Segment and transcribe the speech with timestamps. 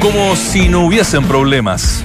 [0.00, 2.04] Como si no hubiesen problemas.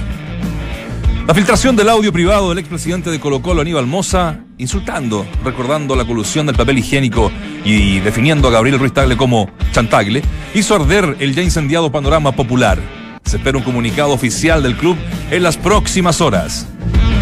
[1.28, 6.04] La filtración del audio privado del expresidente de Colo Colo, Aníbal Moza, insultando, recordando la
[6.04, 7.30] colusión del papel higiénico
[7.64, 10.22] y definiendo a Gabriel Ruiz Tagle como chantagle,
[10.54, 12.78] hizo arder el ya incendiado panorama popular.
[13.24, 14.96] Se espera un comunicado oficial del club
[15.30, 16.66] en las próximas horas.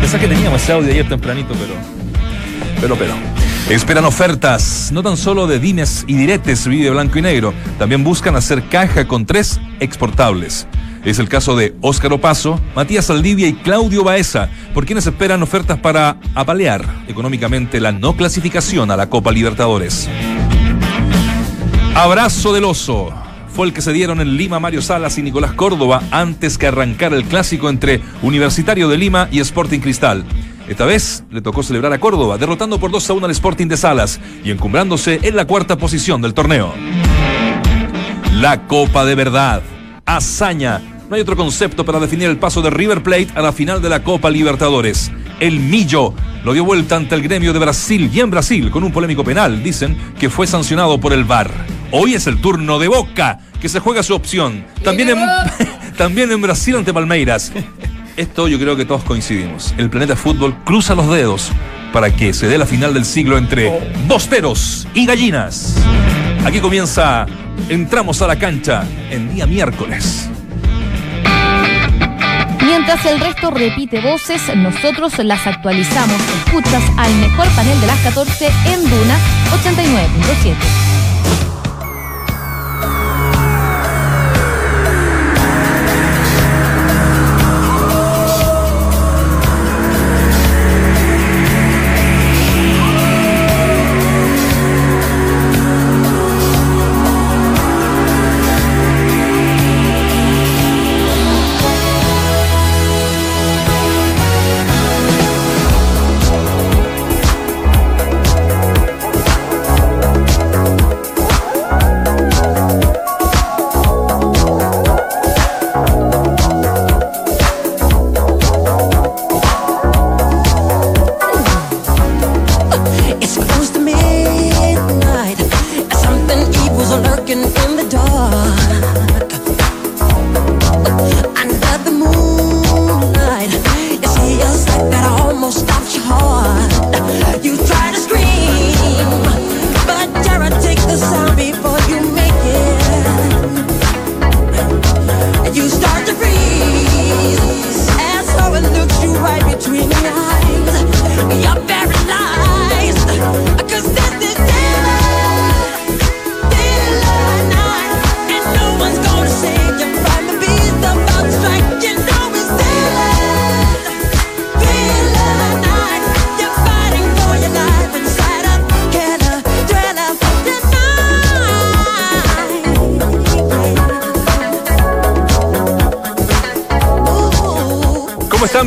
[0.00, 1.74] Pensaba que teníamos ese audio ayer tempranito, pero...
[2.80, 3.31] Pero, pero...
[3.72, 8.36] Esperan ofertas, no tan solo de dimes y diretes vive blanco y negro, también buscan
[8.36, 10.66] hacer caja con tres exportables.
[11.06, 15.78] Es el caso de Óscar Opaso, Matías Saldivia y Claudio Baeza, por quienes esperan ofertas
[15.78, 20.06] para apalear económicamente la no clasificación a la Copa Libertadores.
[21.94, 23.10] Abrazo del oso.
[23.54, 27.16] Fue el que se dieron en Lima Mario Salas y Nicolás Córdoba antes que arrancara
[27.16, 30.26] el clásico entre Universitario de Lima y Sporting Cristal.
[30.68, 33.76] Esta vez le tocó celebrar a Córdoba, derrotando por 2 a 1 al Sporting de
[33.76, 36.72] Salas y encumbrándose en la cuarta posición del torneo.
[38.34, 39.62] La Copa de Verdad.
[40.06, 40.80] Hazaña
[41.12, 43.90] no hay otro concepto para definir el paso de River Plate a la final de
[43.90, 45.12] la Copa Libertadores.
[45.40, 48.92] El Millo lo dio vuelta ante el gremio de Brasil y en Brasil con un
[48.92, 51.50] polémico penal, dicen que fue sancionado por el VAR.
[51.90, 54.64] Hoy es el turno de Boca, que se juega su opción.
[54.82, 55.18] También en,
[55.98, 57.52] también en Brasil ante Palmeiras.
[58.16, 59.74] Esto yo creo que todos coincidimos.
[59.78, 61.50] El planeta fútbol cruza los dedos
[61.92, 65.76] para que se dé la final del siglo entre bosteros y gallinas.
[66.44, 67.26] Aquí comienza
[67.68, 70.28] Entramos a la cancha en día miércoles.
[72.62, 76.20] Mientras el resto repite voces, nosotros las actualizamos.
[76.44, 79.18] Escuchas al mejor panel de las 14 en Duna
[79.62, 80.91] 89.7.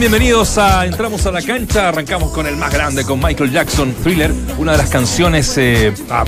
[0.09, 1.89] bienvenidos a Entramos a la cancha.
[1.89, 5.57] Arrancamos con el más grande, con Michael Jackson, Thriller, una de las canciones.
[5.57, 6.23] Eh, ah,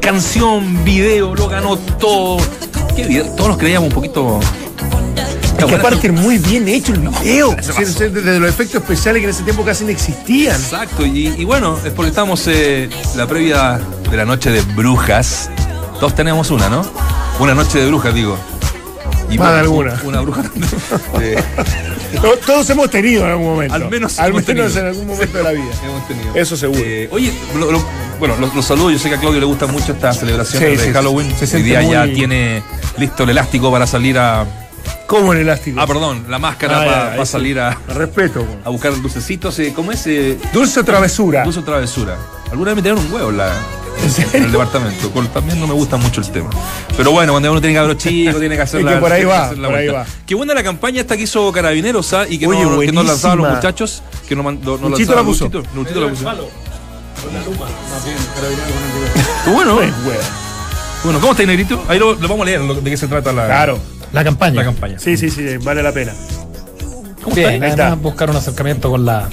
[0.00, 2.36] canción, video, lo ganó todo.
[2.94, 3.24] ¿Qué video?
[3.34, 4.38] Todos nos creíamos un poquito.
[5.58, 7.56] Es que aparte muy bien hecho el video.
[7.56, 10.54] Desde los efectos especiales que en ese tiempo casi no existían.
[10.54, 15.50] Exacto, y, bueno, es porque estamos eh, la previa de la noche de brujas.
[15.98, 16.86] Todos tenemos una, ¿no?
[17.40, 18.38] Una noche de brujas, digo.
[19.32, 20.00] Y Más de alguna.
[20.04, 20.42] Una bruja.
[21.20, 21.42] eh,
[22.46, 23.74] todos hemos tenido en algún momento.
[23.74, 25.72] Al menos, Al menos en algún momento de la vida.
[25.84, 26.34] Hemos tenido.
[26.34, 26.80] Eso seguro.
[26.84, 27.32] Eh, oye,
[28.18, 28.92] bueno, los, saludos.
[28.92, 31.34] Yo sé que a Claudio le gusta mucho esta celebración de Halloween.
[31.38, 32.62] Se Hoy día ya tiene
[32.98, 34.44] listo el elástico para salir a.
[35.06, 35.80] ¿Cómo el elástico?
[35.80, 38.46] Ah, perdón, la máscara Ah, para salir a, Respeto.
[38.64, 39.58] a buscar dulcecitos.
[39.58, 40.06] eh, ¿Cómo es?
[40.52, 41.44] Dulce o travesura.
[41.44, 42.16] Dulce o travesura.
[42.50, 43.52] Alguna vez me tiraron un huevo en, la,
[44.02, 44.30] ¿En serio?
[44.34, 45.10] en el departamento.
[45.10, 46.50] Con- también no me gusta mucho el tema.
[46.96, 49.20] Pero bueno, cuando uno tiene cabros chicos, tiene que hacer Es la que por ahí
[49.20, 50.00] tiene que va, hacer la por ahí vuelta.
[50.10, 50.16] va.
[50.26, 52.24] Qué buena la campaña esta que hizo Carabineros, ¿ah?
[52.28, 54.02] Y que, Oye, no, que no lanzaban los muchachos.
[54.28, 55.44] Que no, mandó, no Luchito la puso.
[55.44, 56.24] Luchito, Luchito la puso.
[59.44, 59.78] Qué bueno.
[59.80, 60.20] Ay, huevo.
[61.04, 61.82] Bueno, ¿cómo está, Negrito?
[61.88, 63.78] Ahí lo, lo vamos a leer, lo- de qué se trata la, Claro.
[64.12, 64.56] La campaña.
[64.56, 64.98] la campaña.
[64.98, 66.12] Sí, sí, sí, vale la pena.
[67.22, 67.64] ¿Cómo Bien, está?
[67.64, 67.94] Ahí está.
[67.96, 69.28] buscar un acercamiento con la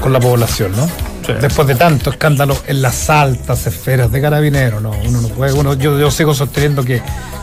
[0.00, 0.88] con la población, ¿no?
[1.32, 5.74] Después de tanto escándalo en las altas esferas de carabineros, no, uno no puede, uno,
[5.74, 7.00] yo, yo sigo sosteniendo que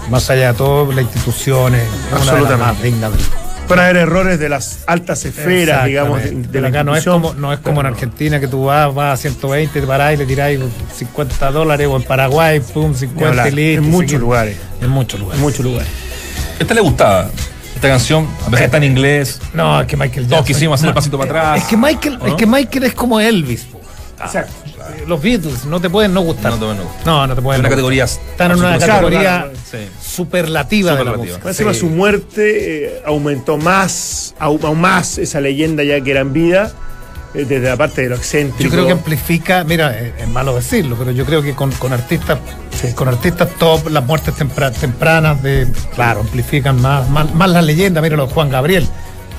[0.10, 1.90] más allá de todo, las instituciones, es
[2.22, 3.00] una de Absolutamente.
[3.00, 3.20] más
[3.68, 7.22] Pueden haber errores de las altas esferas, digamos, de, de la acá no es institución.
[7.22, 10.18] como, no es como en Argentina que tú vas, vas a 120, te parás y
[10.18, 10.52] le tirás
[10.98, 13.48] 50 dólares, o en Paraguay, pum, Ni 50 hablar.
[13.48, 13.84] y listo.
[13.84, 14.58] En muchos lugares.
[14.82, 15.40] En muchos lugares.
[15.40, 15.88] En muchos lugares.
[16.60, 17.30] Esta le gustaba.
[17.82, 19.40] Esta canción, a veces está en inglés.
[19.56, 20.46] No, es que Michael Todos Jackson.
[20.46, 21.64] quisimos hacer el pasito para atrás.
[21.64, 23.66] Es que Michael, ¿O es que Michael es como Elvis.
[24.24, 24.54] Exacto.
[24.68, 26.52] Eh, Los Beatles no te pueden no gustar.
[26.52, 27.06] No te pueden no gustar.
[27.08, 28.04] No, no te pueden Una no categoría.
[28.04, 28.24] gustar.
[28.30, 29.78] Están en una categoría Sí.
[30.00, 31.54] superlativa, de la Superlativa.
[31.74, 31.80] Sí.
[31.80, 36.72] su muerte eh, aumentó más, aún, más esa leyenda ya que era en vida,
[37.34, 38.64] desde la parte de lo excéntrico.
[38.64, 41.94] Yo creo que amplifica, mira, es, es malo decirlo, pero yo creo que con, con
[41.94, 42.40] artistas,
[42.96, 48.02] con artistas top, las muertes tempra- tempranas de, claro, amplifican más, más, más la leyenda.
[48.02, 48.88] Mira lo de Juan Gabriel.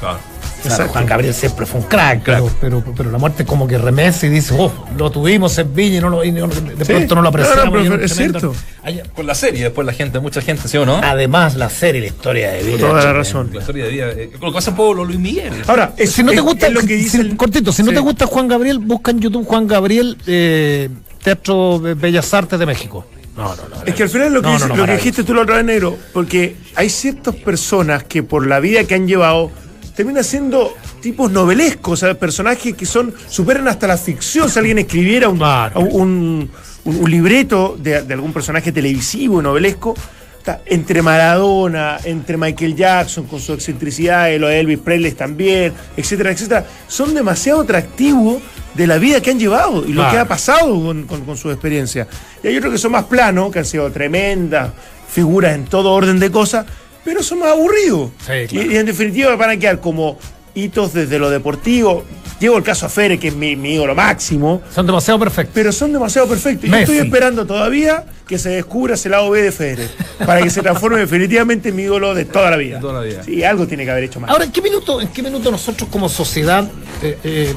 [0.01, 0.19] Claro.
[0.63, 0.93] Claro, Exacto.
[0.93, 2.39] Juan Gabriel siempre fue un crack, Crack.
[2.41, 5.99] Pero, pero, pero la muerte como que remece y dice, oh, lo tuvimos en Viña
[5.99, 6.93] y, no lo, y no- de Sí.
[6.93, 7.65] pronto no lo apreciamos.
[7.85, 8.39] No, no, es tremendo-
[8.85, 9.13] cierto.
[9.15, 10.97] Con la serie, después la gente, mucha gente, ¿sí o no?
[11.03, 12.79] Además, la serie, la historia de vida.
[12.79, 13.13] Toda la chico.
[13.13, 13.51] razón.
[13.53, 14.11] La historia de vida.
[14.11, 15.53] eh, Lo que hace Pablo Luis Miguel.
[15.67, 17.83] Ahora, es, Si no te es- gusta, es lo que dice si- el- cortito, si
[17.83, 20.89] no te gusta Juan Gabriel, busca en YouTube Juan Gabriel, eh,
[21.23, 23.05] Teatro de Bellas Artes de México.
[23.37, 23.83] No, no, no.
[23.87, 25.43] Es que al final lo que, No, dice- no, no, lo que dijiste tú la
[25.43, 29.51] otra vez, negro, porque hay ciertas personas que por la vida que han llevado
[29.95, 34.49] terminan siendo tipos novelescos, o sea, personajes que son superan hasta la ficción.
[34.51, 36.51] Si alguien escribiera un, un,
[36.85, 39.95] un- un libreto de, de algún personaje televisivo novelesco,
[40.39, 46.33] está entre Maradona, entre Michael Jackson con su excentricidad, lo de Elvis Presley también, etcétera,
[46.33, 48.43] etcétera, son demasiado atractivos
[48.75, 50.11] de la vida que han llevado y lo Claro.
[50.11, 52.09] que ha pasado con, con- con su experiencia.
[52.43, 54.71] Y hay otros que son más planos, que han sido tremendas
[55.09, 56.67] figuras en todo orden de cosas,
[57.05, 58.11] pero son más aburridos.
[58.27, 58.73] Sí, y, claro.
[58.73, 60.19] y en definitiva van a quedar como
[60.55, 62.05] hitos desde lo deportivo.
[62.41, 65.53] Llevo el caso a Fere, que es mi, mi ídolo máximo, Son demasiado perfectos.
[65.55, 66.65] pero son demasiado perfectos.
[66.69, 66.93] Yo Messi.
[66.93, 69.89] estoy esperando todavía que se descubra ese lado B de Federer
[70.27, 72.77] para que se transforme definitivamente en mi ídolo de toda la vida.
[72.77, 73.23] De toda la vida.
[73.23, 74.29] Sí, algo tiene que haber hecho más.
[74.31, 76.69] Ahora, ¿en qué minuto, en qué minuto nosotros como sociedad
[77.01, 77.55] eh, eh,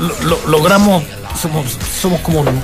[0.00, 1.02] lo- lo- logramos,
[1.40, 2.54] somos, somos como un, un-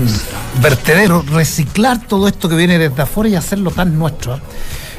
[0.00, 4.38] un vertedero, reciclar todo esto que viene desde afuera y hacerlo tan nuestro?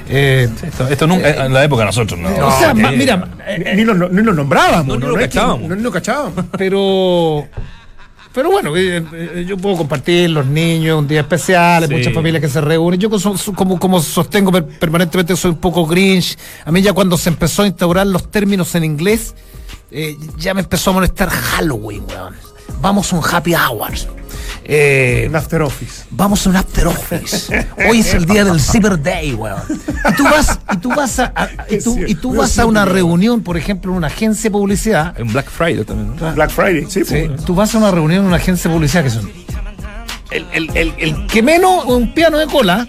[0.07, 2.29] Eh, Esto, esto nunca, en la época de nosotros, ¿no?
[2.29, 5.07] o sea, Eh, mira, ni, ni lo, ni lo nombrábamos, No, ni ¿no?
[5.07, 5.69] lo No cachábamos.
[5.69, 6.45] no, ni lo cachábamos.
[6.57, 7.47] pero
[8.33, 11.95] pero bueno, eh, eh, yo puedo compartir los niños, un día especial, hay Sí.
[11.95, 12.99] muchas familias que se reúnen.
[12.99, 13.09] Yo
[13.55, 16.37] como, como sostengo per- permanentemente soy un poco grinch.
[16.65, 19.33] A mí ya cuando se empezó a instaurar los términos en inglés,
[19.91, 22.33] eh, ya me empezó a molestar Halloween, weón.
[22.81, 24.07] Vamos a un happy hours.
[24.67, 26.03] Eh, En After Office.
[26.09, 27.67] Vamos a un after office.
[27.87, 29.61] Hoy es el día del Cyber Day, weón.
[30.09, 32.83] Y tú vas, y tú vas a, a- y tú, y tú vas a una
[32.85, 35.15] reunión, por ejemplo, en una agencia de publicidad.
[35.19, 36.33] Un Black Friday también, ¿no?
[36.33, 37.05] Black Friday, sí.
[37.05, 37.45] Sí, pues.
[37.45, 39.31] tú vas a una reunión en una agencia de publicidad que son.
[40.31, 42.87] El, el, el, el que menos, un piano de cola.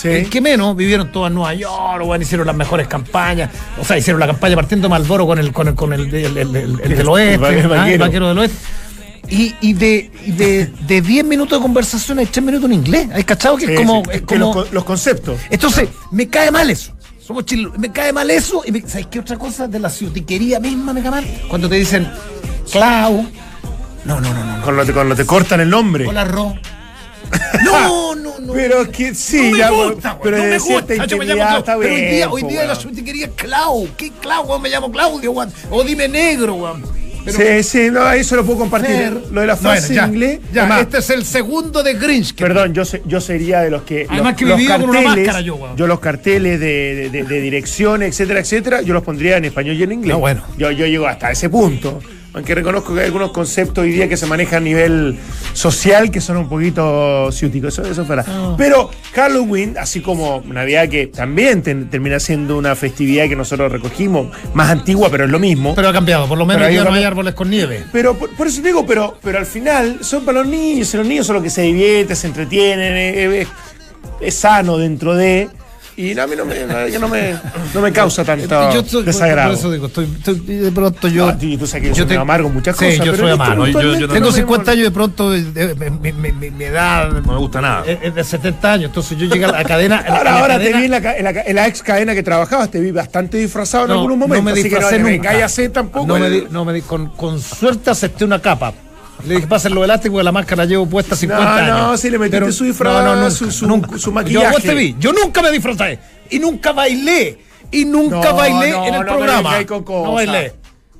[0.00, 0.08] Sí.
[0.08, 3.50] El que menos vivieron todos en Nueva York, weón, hicieron las mejores campañas.
[3.78, 6.56] O sea, hicieron la campaña partiendo Malboro con el, con el, con el, el- el-
[6.56, 8.28] el- el del oeste, el ah, vaquero.
[8.28, 8.56] del oeste.
[9.28, 13.08] Y, y de y de, de 10 minutos de conversación hay 3 minutos en inglés.
[13.12, 14.02] ¿Hay cachado que Sí, es como.
[14.04, 15.38] sí, es como los, con- los conceptos.
[15.50, 16.92] entonces, me cae mal eso.
[17.20, 17.78] Somos chilenos.
[17.78, 18.62] Me cae mal eso.
[18.66, 19.68] Y me- ¿sabes qué otra cosa?
[19.68, 21.26] De la ciutiquería misma me cae mal.
[21.48, 22.10] Cuando te dicen
[22.72, 23.28] Clau.
[24.06, 24.62] No, no, no, no.
[24.64, 26.06] Con lo, que- con lo te cortan el nombre.
[26.08, 26.54] Hola, Ro.
[27.64, 28.52] No, no, no.
[28.52, 30.94] Pero es que sí, no ya, me gusta, pero no me gusta.
[31.06, 31.58] Yo me llamo intimidad Clau.
[31.58, 33.88] está Pero hoy día, hoy día la ciutiquería es Clau.
[33.96, 34.62] ¿Qué Clau, weón?
[34.62, 35.52] Me llamo Claudio, weón.
[35.70, 36.82] O dime negro, weón.
[37.22, 38.90] Pero- Sí, sí, no, eso lo puedo compartir.
[38.96, 40.40] Fer- Lo de la Bueno, frase ya, en inglés.
[40.54, 42.34] Ya, además, este es el segundo de Grinch.
[42.34, 44.06] que- Perdón, yo, se- yo sería de los que.
[44.08, 45.76] Además los, que los vivido con una máscara yo, weón.
[45.76, 49.82] los carteles de, de, de- de dirección, etcétera, etcétera, yo los pondría en español y
[49.82, 50.14] en inglés.
[50.14, 50.42] Ah, bueno.
[50.56, 52.00] Yo, yo llego hasta ese punto.
[52.32, 55.18] Aunque reconozco que hay algunos conceptos hoy día que se manejan a nivel
[55.52, 57.76] social que son un poquito ciúticos.
[57.76, 58.24] Eso, eso fuera.
[58.56, 64.28] Pero Halloween, así como Navidad, que también ten- termina siendo una festividad que nosotros recogimos,
[64.54, 65.74] más antigua, pero es lo mismo.
[65.74, 66.28] Pero ha cambiado.
[66.28, 67.84] Por lo menos ya no hay árboles con nieve.
[67.92, 71.06] Pero por, por eso digo, pero, pero al final son para los niños, y los
[71.06, 73.46] niños son los que se divierten, se entretienen,
[74.20, 75.48] es sano dentro de.
[76.00, 77.34] Y no, a mí no me, no, ya no me,
[77.74, 79.50] no me causa tanto Yo estoy- desagrado.
[79.50, 81.26] Por eso digo, estoy, estoy- de pronto yo.
[81.26, 83.42] No, tú sabes que yo soy te- amargo muchas sí, cosas, yo pero soy este
[83.42, 83.66] amargo.
[83.66, 86.50] Yo, yo no tengo me 50 años y de pronto eh, eh, mi, mi- mi-
[86.50, 87.84] mi edad No me gusta nada.
[87.86, 88.84] es es de 70 años.
[88.86, 90.02] Entonces yo llegué a la cadena.
[90.02, 92.70] la- Ahora, ahora te vi en la, en, la, en la ex cadena que trabajabas,
[92.70, 94.44] te vi bastante disfrazado en No, algunos no momentos.
[94.44, 95.30] me así que disfracé no, nunca.
[95.30, 96.06] cállase tampoco.
[96.06, 98.72] No me, el- di- no me di- con, con suerte acepté una capa.
[99.26, 101.78] Le dije, pasen los elásticos porque la máscara llevo puesta 50 No, años.
[101.90, 103.98] no, sí le metiste Pero- su disfraz, nunca, su- su- nunca.
[103.98, 104.52] su Yo, maquillaje.
[104.52, 105.98] vos te vi, yo nunca me disfrazé.
[106.30, 107.38] Y nunca bailé.
[107.72, 109.58] Y nunca No, bailé no, en el no programa.
[109.88, 110.54] no bailé.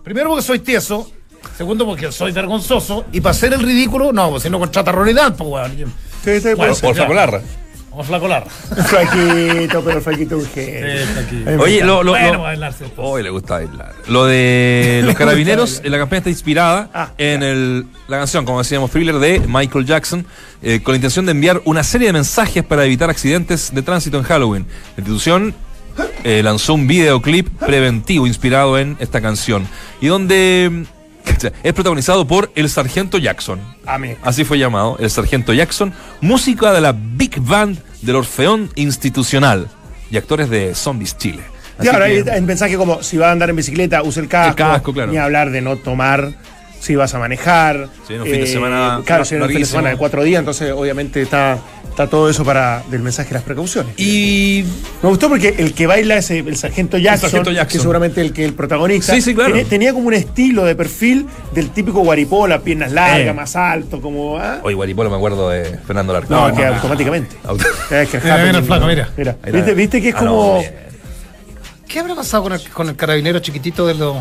[0.05, 1.11] Primero porque soy tieso.
[1.57, 3.05] Segundo porque soy vergonzoso.
[3.12, 5.73] Y para hacer el ridículo, no, pues si no contrata a Ronnie Dan, pues weón.
[6.25, 6.89] Sí, sí, Bueno, puede ser.
[6.89, 7.07] Por ya.
[7.90, 8.47] Vamos a flacolar.
[8.49, 11.56] Flaquito, pero flaquito urgente.
[11.59, 12.85] Oye, lo, lo, Bueno, lo- bailarse.
[12.97, 13.94] Hoy le gusta bailar.
[14.09, 18.90] Lo de los carabineros, la campaña está inspirada Ah, en el- la canción, como decíamos,
[18.90, 20.25] Thriller de Michael Jackson,
[20.62, 24.18] eh, con la intención de enviar una serie de mensajes para evitar accidentes de tránsito
[24.18, 24.66] en Halloween.
[24.97, 25.54] La institución
[26.23, 29.66] eh, lanzó un videoclip preventivo inspirado en esta canción
[30.00, 30.85] y donde
[31.62, 33.61] es protagonizado por el sargento Jackson.
[34.23, 39.69] Así fue llamado, el sargento Jackson, música de la Big Band del Orfeón Institucional
[40.11, 41.41] y actores de Zombies Chile.
[41.79, 44.29] Así ahora que- hay, hay mensaje como si va a andar en bicicleta, use el
[44.29, 44.50] casco.
[44.50, 45.11] El casco, claro.
[45.12, 46.33] Ni hablar de no tomar
[46.80, 47.88] si vas a manejar.
[48.08, 50.25] Sí, en un fin de semana Claro, si en un fin de semana de cuatro
[50.25, 51.58] días, entonces obviamente está,
[51.88, 53.92] está todo eso para del mensaje de las precauciones.
[53.99, 54.64] Y
[55.02, 57.68] Me gustó porque el que baila es el sargento Jackson, sargento Jackson.
[57.78, 59.14] que seguramente el que el protagonista.
[59.14, 59.52] Sí, sí, claro.
[59.52, 63.32] Tenía, tenía como un estilo de perfil del típico guaripola, piernas largas, Eh.
[63.34, 64.38] más alto, como.
[64.38, 64.60] ¿ah?
[64.62, 66.32] Hoy Guaripolo me acuerdo de Fernando Larco.
[66.34, 67.37] No, que automáticamente.
[67.44, 69.08] Auto- Es que Mira, mira el flaco, mira.
[69.16, 69.37] Mira,
[69.75, 70.64] ¿Viste, que es Ah, como.
[71.87, 74.16] ¿Qué habrá pasado con el, con el carabinero chiquitito de los.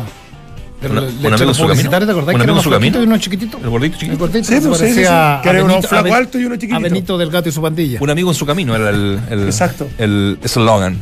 [0.80, 2.06] De Una- los un lecheros amigo en su publicitarios, camino.
[2.06, 3.04] ¿te acordás Un que era amigo en uno su flaquito camino.
[3.04, 3.58] y uno chiquitito?
[3.58, 4.12] El gordito chiquito.
[4.12, 5.06] El gordito Sí, pues, sí, parecía sí, sí.
[5.10, 6.76] a Que era uno flaco alto y uno chiquitito.
[6.76, 7.98] A Benito del Gato y su pandilla.
[8.00, 9.88] Un amigo en su camino era el, el, Exacto.
[9.98, 10.94] el eslogan.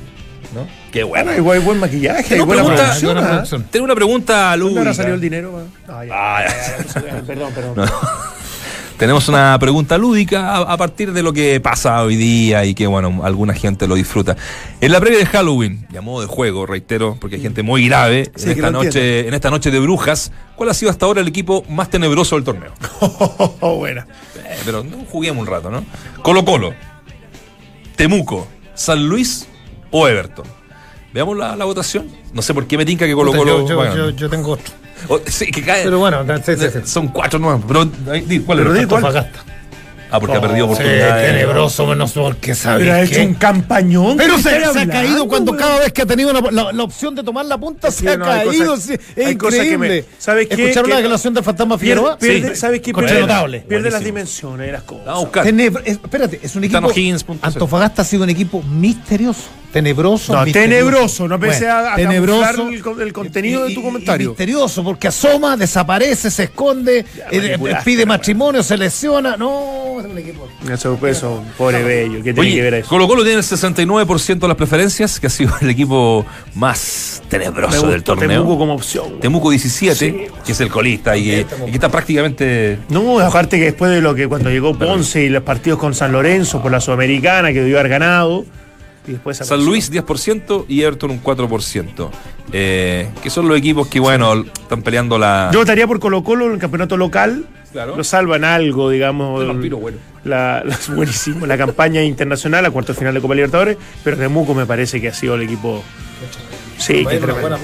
[0.54, 0.66] ¿no?
[0.90, 1.38] Qué Bueno, bueno.
[1.38, 3.12] igual buen maquillaje, Tengo buena pregunta- producción.
[3.14, 3.30] buena ¿ah?
[3.32, 3.64] producción.
[3.70, 4.80] Tengo una pregunta ¿Dónde lúdica.
[4.80, 5.62] ahora salió el dinero?
[5.86, 7.74] Ah, ya, Ah, ya, Perdón, perdón.
[7.76, 7.84] No.
[8.98, 12.88] Tenemos una pregunta lúdica a, a partir de lo que pasa hoy día y que,
[12.88, 14.36] bueno, alguna gente lo disfruta.
[14.80, 17.86] En la previa de Halloween, y a modo de juego, reitero, porque hay gente muy
[17.86, 21.20] grave, Sí, en, esta noche, en esta noche de brujas, ¿cuál ha sido hasta ahora
[21.20, 22.72] el equipo más tenebroso del torneo?
[23.60, 24.04] Buena.
[24.36, 25.84] Eh, pero no, juguemos un rato, ¿no?
[26.22, 26.74] Colo Colo,
[27.94, 29.46] Temuco, San Luis
[29.92, 30.46] o Everton.
[31.14, 32.08] Veamos la, la votación.
[32.32, 33.64] No sé por qué me tinca que Colo Colo.
[33.64, 34.74] yo, yo, yo, yo tengo otro.
[35.08, 35.84] O- sí, que cae.
[35.84, 36.78] Pero bueno, sí, sí, sí.
[36.84, 37.62] Son cuatro nuevos.
[37.66, 38.78] Pero, ¿cuál Pero ¿cuál?
[38.78, 39.44] Antofagasta.
[40.10, 41.32] Ah, porque ha perdido Oh, Sí, oportunidades.
[41.32, 43.26] tenebroso, menos porque sabes Pero ha hecho qué?
[43.26, 44.16] un campañón.
[44.16, 47.14] Pero ¿qué se, se ha caído cuando cada vez que ha tenido la, la opción
[47.14, 48.72] de tomar la punta Sí, se ha no, caído.
[48.72, 50.06] es me- increíble.
[50.18, 50.54] ¿sabes qué?
[50.62, 52.18] ¿Escucharon la Que- declaración del fantasma Figueroa?
[52.18, 52.56] pierde- Sí.
[52.56, 52.94] ¿Sabes qué?
[52.94, 53.60] Pierde, notable.
[53.68, 55.04] pierde las dimensiones de las cosas.
[55.04, 55.44] Vamos a buscar.
[55.46, 56.90] Tenebr- es- espérate, es un equipo.
[57.42, 60.32] Antofagasta ha sido un equipo misterioso, tenebroso.
[60.34, 64.26] No, tenebroso, no empecé Bueno, a- a el con- el contenido de tu comentario.
[64.26, 69.36] y misterioso, porque asoma, desaparece, se esconde, eh, pide matrimonio, se lesiona.
[69.36, 70.48] No, es un equipo.
[70.70, 72.88] Eso, eso, pobre bello, ¿qué tiene que ver Oye, eso?
[72.88, 77.88] Colo Colo tiene el 69% de las preferencias, que ha sido el equipo más tenebroso
[77.88, 78.28] del torneo.
[78.28, 79.20] Temuco como opción.
[79.20, 80.32] Temuco 17, Sí.
[80.44, 82.78] que es el colista y, que- y que está prácticamente.
[82.88, 86.12] No, aparte que después de lo que cuando llegó Ponce y los partidos con San
[86.12, 88.44] Lorenzo por la Sudamericana, que debió haber ganado.
[89.08, 89.64] Y después San.
[89.64, 92.10] Luis 10% y Everton un 4%.
[92.52, 95.50] Eh, que son los equipos que, bueno, están peleando la.
[95.52, 97.46] Yo votaría por Colo Colo en el campeonato local.
[97.72, 97.96] Claro.
[97.96, 99.42] Lo salvan algo, digamos.
[99.42, 99.98] El vampiro bueno.
[100.24, 101.46] La, la- buenísimo.
[101.46, 103.76] La campaña internacional a cuarto final de Copa Libertadores.
[104.04, 105.82] Pero Temuco me parece que ha sido el equipo.
[106.78, 107.58] Sí, que tremendo.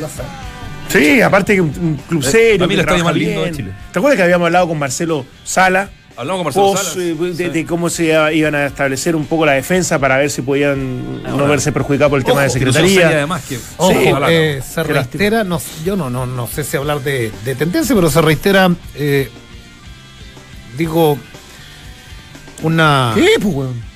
[0.89, 2.59] Sí, aparte que un, un club Eh, serio.
[2.59, 3.51] para mí que el estadio trabaja más lindo de.
[3.53, 3.71] Chile.
[3.93, 5.89] ¿Te acuerdas que habíamos hablado con Marcelo Sala?
[6.17, 6.97] Hablamos con Marcelo Vos, Salas.
[6.97, 7.49] de, Sí.
[7.51, 11.23] de cómo se iba- iban a establecer un poco la defensa para ver si podían
[11.25, 11.47] no Ahora.
[11.47, 13.09] verse perjudicados por el tema de secretaría.
[13.09, 13.97] además que Ojo, Sí,
[14.29, 14.65] eh, ¿no?
[14.65, 18.21] se reitera, no, yo no, no, no sé si hablar de, de tendencia, pero se
[18.23, 19.29] reitera, eh,
[20.79, 21.19] digo,
[22.63, 23.13] una...
[23.15, 23.95] ¿Qué, pues, weón?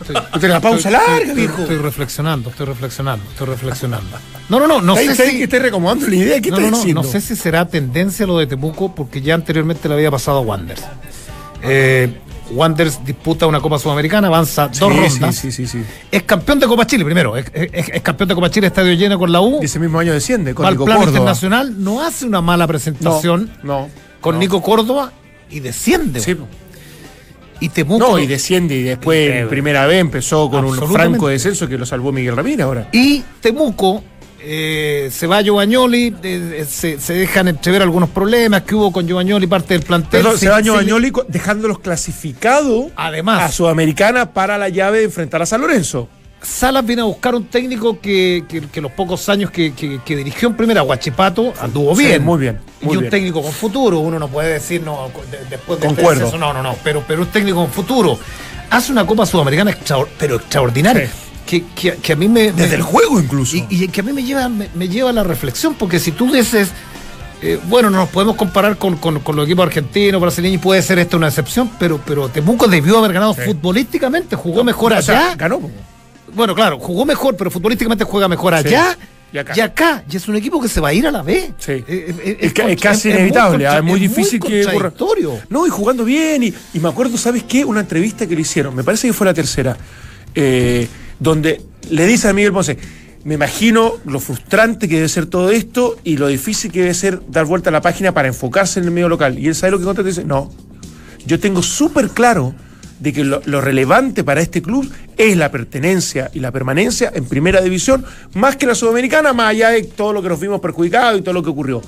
[0.00, 1.62] Estoy- la pausa estoy- larga, estoy- viejo.
[1.62, 4.18] Estoy reflexionando, estoy reflexionando, estoy reflexionando.
[4.48, 5.36] No, no, no, no ¿Estáis- sé si...
[5.38, 6.40] que estáis recomendando la idea?
[6.40, 9.88] ¿Qué No, no, no, no sé si será tendencia lo de Temuco, porque ya anteriormente
[9.88, 10.82] le había pasado a Wanders.
[11.62, 12.08] Eh,
[12.52, 15.36] Wanders disputa una Copa Sudamericana, avanza dos rondas.
[15.36, 15.84] Sí, sí, sí, sí.
[16.10, 17.36] Es campeón de Copa Chile, primero.
[17.36, 19.60] Es, es- es campeón de Copa Chile, estadio lleno con la U.
[19.62, 21.18] Y ese mismo año desciende con Va Nico plano Córdoba.
[21.18, 23.88] internacional, no hace una mala presentación No,
[24.20, 24.40] con no.
[24.40, 25.12] Nico Córdoba
[25.48, 26.18] y desciende.
[26.20, 26.36] Sí.
[27.60, 28.08] Y Temuco.
[28.12, 31.84] No, y desciende y después en primera vez empezó con un franco descenso que lo
[31.86, 32.88] salvó Miguel Ramírez ahora.
[32.90, 34.02] Y Temuco
[34.42, 39.06] eh, se va a Giovanni, eh, se, se dejan entrever algunos problemas que hubo con
[39.06, 40.22] Giovanni, parte del plantel.
[40.22, 43.42] Perdón, se va le- Bañoli dejándolos clasificados Además.
[43.42, 46.08] a Sudamericana para la llave de enfrentar a San Lorenzo.
[46.42, 50.16] Salas viene a buscar un técnico que, que- que los pocos años que, que- que
[50.16, 52.24] dirigió en primera Guachipato anduvo Sí, bien.
[52.24, 53.10] muy bien, muy y un bien.
[53.10, 56.28] técnico con futuro, uno no puede decir no, de- después de Concuerdo.
[56.28, 58.18] eso, no, no, no, pero, pero un técnico con futuro.
[58.70, 59.76] Hace una Copa Sudamericana
[60.18, 61.06] pero extraordinaria.
[61.08, 61.12] Sí.
[61.50, 62.52] Que, que- que a mí me.
[62.52, 63.56] Desde me- el juego incluso.
[63.56, 66.12] Y, y que a mí me lleva, me, me lleva a la reflexión, porque si
[66.12, 66.68] tú dices,
[67.42, 70.80] eh, bueno, no nos podemos comparar con, con- con los equipos argentinos, brasileños, y puede
[70.82, 73.40] ser esta una excepción, pero, pero Temuco debió haber ganado Sí.
[73.46, 75.34] futbolísticamente, jugó mejor sea, allá.
[75.36, 75.60] ganó.
[76.32, 78.68] Bueno, claro, jugó mejor, pero futbolísticamente juega mejor Sí.
[78.68, 78.96] allá
[79.32, 79.52] Y acá.
[79.56, 80.04] y acá.
[80.08, 81.52] Y es un equipo que se va a ir a la B.
[81.58, 81.72] Sí.
[81.72, 84.90] Eh, eh, Es, es casi muy inevitable, ah, es muy difícil que ocurra.
[84.90, 85.40] contradictorio.
[85.48, 86.44] No, y jugando bien.
[86.44, 87.64] Y, y me acuerdo, ¿sabes qué?
[87.64, 89.76] Una entrevista que le hicieron, me parece que fue la tercera.
[90.34, 90.86] eh,
[91.20, 92.76] donde le dice a Miguel Ponce,
[93.24, 97.20] me imagino lo frustrante que debe ser todo esto y lo difícil que debe ser
[97.28, 99.38] dar vuelta a la página para enfocarse en el medio local.
[99.38, 100.50] Y él sabe lo que contesta y dice, no,
[101.26, 102.54] yo tengo súper claro
[102.98, 107.60] de que lo, relevante para este club es la pertenencia y la permanencia en primera
[107.62, 111.22] división, más que la sudamericana, más allá de todo lo que nos vimos perjudicados y
[111.22, 111.82] todo lo que ocurrió.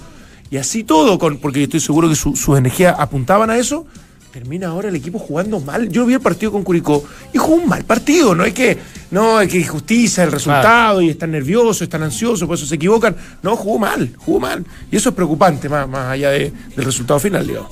[0.50, 3.86] Y así todo, con, porque estoy seguro que su- sus energías apuntaban a eso,
[4.32, 5.88] termina ahora el equipo jugando mal.
[5.90, 8.34] Yo vi el partido con Curicó y jugó un mal partido.
[8.34, 8.78] No es que,
[9.10, 13.14] no, es que injusticia el resultado y están nerviosos, están ansiosos, por eso se equivocan.
[13.42, 14.64] No, jugó mal, jugó mal.
[14.90, 17.70] Y eso es preocupante, más, más allá de- del resultado final, digamos.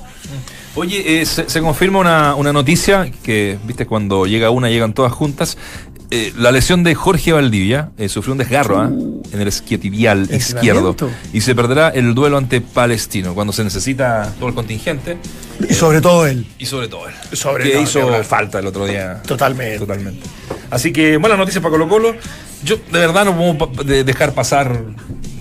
[0.75, 5.11] Oye, eh, se, se confirma una, una noticia que, viste, cuando llega una, llegan todas
[5.11, 5.57] juntas.
[6.13, 8.87] Eh, la lesión de Jorge Valdivia eh, sufrió un desgarro ¿ah?
[8.89, 10.93] en el isquiotibial izquierdo
[11.31, 15.15] y se perderá el duelo ante Palestino cuando se necesita todo el contingente
[15.69, 16.45] Y sobre todo él.
[16.59, 17.13] y sobre todo él.
[17.31, 19.21] Sobre que todo, hizo falta el otro día.
[19.25, 19.79] Totalmente.
[19.79, 20.27] Totalmente.
[20.69, 22.15] Así que buenas noticias para Colo Colo.
[22.65, 24.81] Yo de verdad no de- dejar pasar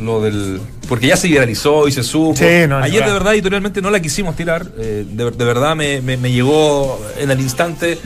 [0.01, 0.61] lo del...
[0.89, 2.37] Porque ya se viralizó y se supo.
[2.37, 4.71] Sí, no, no, Ayer de verdad editorialmente no la quisimos tirar.
[4.79, 7.99] eh, de, de verdad me, me- me llegó en el instante.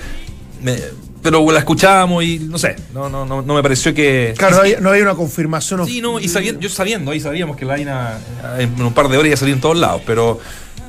[0.62, 0.78] me-
[1.24, 4.34] pero la escuchábamos y no sé, no, no, no, no me pareció que...
[4.36, 5.86] Claro, no había, no había una confirmación.
[5.86, 8.18] Sí, no, y sabiendo, yo sabiendo, ahí sabíamos que la vaina
[8.58, 10.38] eh, en un par de horas ya salía en todos lados, pero,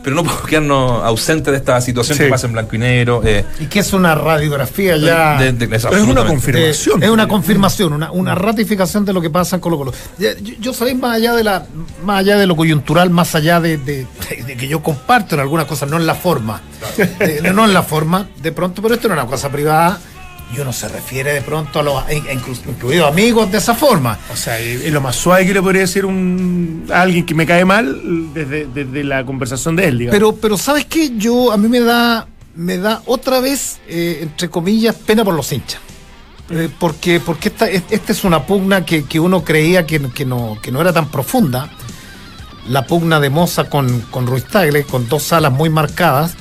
[0.03, 2.25] pero no podemos quedarnos ausentes de esta situación Sí.
[2.25, 3.21] que pasa en blanco y negro.
[3.23, 5.37] eh, Y que es una radiografía ya.
[5.39, 7.01] de- de- es es una confirmación.
[7.01, 9.93] Eh, es una confirmación, una, una ratificación de lo que pasa en Colo Colo.
[10.19, 11.65] Yo, yo sabéis, más allá de la,
[12.03, 14.05] más allá de lo coyuntural, más allá de, de-
[14.45, 16.61] de que yo comparto en algunas cosas, no en la forma.
[17.53, 19.97] No en la forma, de pronto, pero esto no es una cosa privada.
[20.53, 24.17] Y uno se refiere de pronto a los incluidos amigos de esa forma.
[24.31, 27.45] O sea, es lo más suave que le podría decir un, a alguien que me
[27.45, 27.99] cae mal
[28.33, 30.15] desde, desde la conversación de él, digamos.
[30.15, 31.11] Pero, pero ¿sabes qué?
[31.17, 35.51] Yo, a mí me da, me da otra vez, eh, entre comillas, pena por los
[35.51, 35.81] hinchas.
[36.51, 40.25] Eh, porque porque esta, es- esta es una pugna que, que uno creía que, que
[40.25, 41.69] no, que no era tan profunda.
[42.69, 46.35] La pugna de Moza con, con Ruiz Tagle, con dos alas muy marcadas,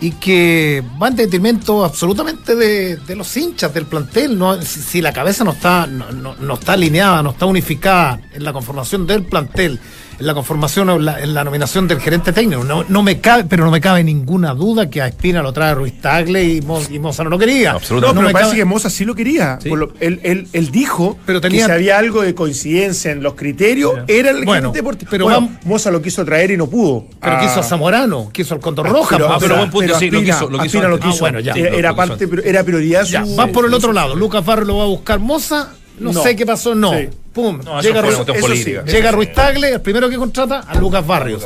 [0.00, 4.38] y que va en detrimento absolutamente de, los hinchas del plantel.
[4.62, 9.06] Si, la cabeza no está, no- no está alineada, no está unificada en la conformación
[9.06, 9.80] del plantel,
[10.18, 13.20] en la conformación o en la, en la nominación del gerente técnico, no, no me
[13.20, 16.60] cabe, pero no me cabe ninguna duda que a Espina lo trae Ruiz Tagle y,
[16.60, 17.70] Mo- y Moza no lo quería.
[17.72, 18.16] no, Absolutamente.
[18.18, 19.58] pero me parece cabe- que Moza sí lo quería.
[19.62, 19.68] Sí.
[19.68, 23.22] Por lo- él, él- él dijo Pero tenía- que si había algo de coincidencia en
[23.22, 25.10] los criterios, era el Bueno, gerente deportivo.
[25.10, 27.04] pero Bueno, vamos- Moza lo quiso traer y no pudo.
[27.20, 29.16] Pero Ah, quiso a Zamorano, quiso al Condor Roja.
[29.16, 31.10] pero- pero pero- buen punto, pero sí, lo quiso- lo quiso Aspina lo antes.
[31.10, 31.24] quiso.
[31.26, 31.52] Ah, bueno, ya.
[31.52, 34.16] Era, Lo- era lo quiso parte, era prioridad Ya, su- vas por el otro lado.
[34.16, 35.70] Lucas Barrio lo va a buscar Moza.
[36.00, 36.22] No, No.
[36.22, 36.92] sé qué pasó, no.
[36.92, 37.08] Sí.
[37.32, 37.60] Pum.
[37.64, 38.16] No, llega, Ruiz,
[38.64, 38.74] sí.
[38.86, 41.44] llega Ruiz Tagle, el primero que contrata, a Lucas Barrios.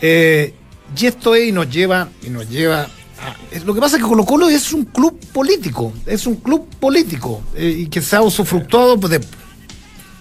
[0.00, 0.54] Eh,
[0.96, 4.08] y esto es y nos lleva, y nos lleva a- lo que pasa es que
[4.08, 8.22] Colo Colo es un club político, es un club político eh, y que se ha
[8.22, 9.20] usufructuado pues, de-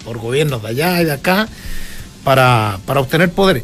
[0.03, 1.47] por gobiernos de allá y de acá
[2.23, 3.63] para, para obtener poderes.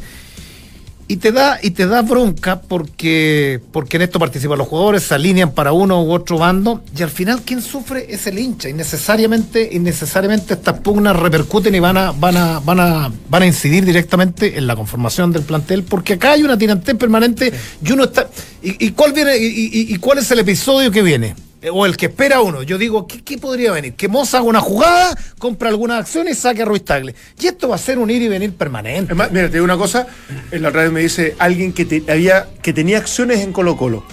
[1.06, 5.14] Y te da, y te da bronca porque, porque en esto participan los jugadores, se
[5.14, 8.70] alinean para uno u otro bando, y al final quien sufre es el hincha.
[8.70, 13.44] Y necesariamente, y necesariamente estas pugnas repercuten y van a, van a, van a, van
[13.44, 17.52] a incidir directamente en la conformación del plantel, porque acá hay una tirantez permanente
[17.84, 18.30] y uno está.
[18.64, 19.38] ¿Y, y cuál viene?
[19.38, 21.36] Y, y- y cuál es el episodio que viene?
[21.64, 22.62] Eh, O el que espera uno.
[22.62, 23.94] Yo digo, ¿qué, qué podría venir?
[23.94, 27.16] Que Moza haga una jugada, compra algunas acciones y saque a Ruiz Tagle.
[27.40, 29.14] Y esto va a ser un ir y venir permanente.
[29.16, 30.06] Mira, te digo una cosa.
[30.52, 34.04] En la radio me dice alguien que, te- había, que tenía acciones en Colo Colo.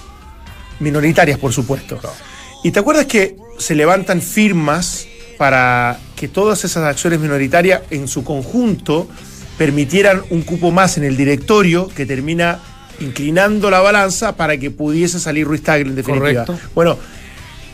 [0.79, 2.01] Minoritarias, por supuesto.
[2.65, 8.25] Y te acuerdas que se levantan firmas para que todas esas acciones minoritarias en su
[8.25, 9.09] conjunto
[9.59, 12.61] permitieran un cupo más en el directorio que termina
[13.01, 16.45] inclinando la balanza para que pudiese salir Ruiz Tagle en definitiva.
[16.45, 16.69] Correcto.
[16.75, 16.99] Bueno,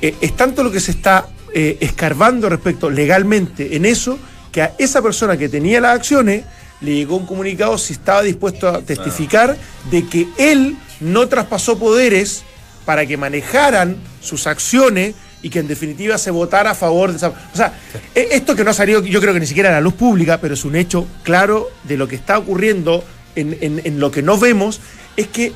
[0.02, 4.18] eh, es tanto lo que se está eh, escarbando respecto legalmente en eso
[4.52, 6.44] que a esa persona que tenía las acciones
[6.80, 9.56] le llegó un comunicado si estaba dispuesto a testificar
[9.90, 12.42] de que él no traspasó poderes
[12.84, 17.28] para que manejaran sus acciones y que en definitiva se votara a favor de esa...
[17.28, 17.72] O sea,
[18.14, 20.40] e- esto que no ha salido yo creo que ni siquiera a la luz pública,
[20.40, 23.04] pero es un hecho claro de lo que está ocurriendo
[23.34, 24.80] en, en- en lo que no vemos,
[25.16, 25.52] es que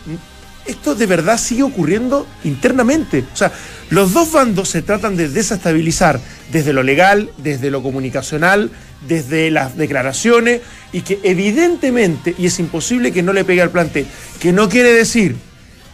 [0.67, 3.25] esto de verdad sigue ocurriendo internamente.
[3.33, 3.53] O sea,
[3.91, 6.21] los dos bandos se tratan de desestabilizar
[6.53, 8.71] desde lo legal, desde lo comunicacional,
[9.07, 10.61] desde las declaraciones,
[10.93, 14.07] y que evidentemente, y es imposible que no le pegue al plantel,
[14.41, 15.37] que no quiere decir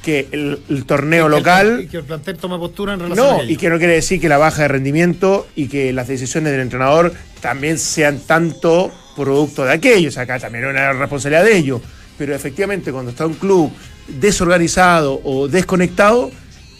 [0.02, 1.80] que el, el torneo Y que el- local...
[1.84, 3.50] y que el plantel tome postura en relación a No, ello.
[3.52, 6.60] y que no quiere decir que la baja de rendimiento y que las decisiones del
[6.60, 10.08] entrenador también sean tanto producto de aquello.
[10.08, 11.80] O sea, acá también hay una responsabilidad de ello.
[12.18, 13.70] Pero efectivamente, cuando está un club
[14.08, 16.30] desorganizado o desconectado,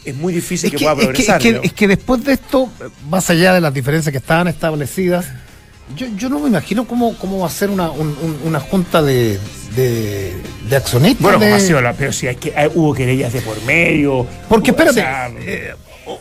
[0.05, 1.65] es muy difícil Es que, que, pueda es, que, es, progresar.
[1.65, 2.69] es que después de esto,
[3.11, 5.27] más allá de las diferencias que estaban establecidas,
[5.97, 9.03] yo, yo no me imagino cómo, cómo va a ser una, un- un- una junta
[9.03, 9.39] de,
[9.77, 10.35] de,
[10.69, 11.23] de accionistas.
[11.23, 13.61] Bueno, de- como ha sido la- pero si hay que, hay- hubo querellas de por
[13.65, 14.27] medio.
[14.49, 15.75] Porque espérate, sea, eh,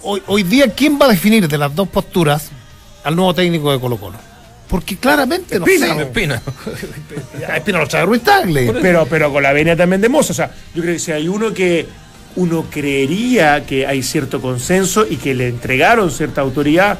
[0.03, 2.49] hoy, hoy día, ¿quién va a definir de las dos posturas
[3.03, 4.17] al nuevo técnico de Colo Colo?
[4.67, 6.01] Porque claramente no Espina, sé.
[6.01, 6.41] Espina.
[7.49, 8.73] A Espina lo trae Ruiz Tagle.
[8.81, 10.33] pero, pero con la venia también de Mozo.
[10.33, 11.85] O sea, yo creo que si hay uno que
[12.35, 16.97] uno creería que hay cierto consenso y que le entregaron cierta autoridad,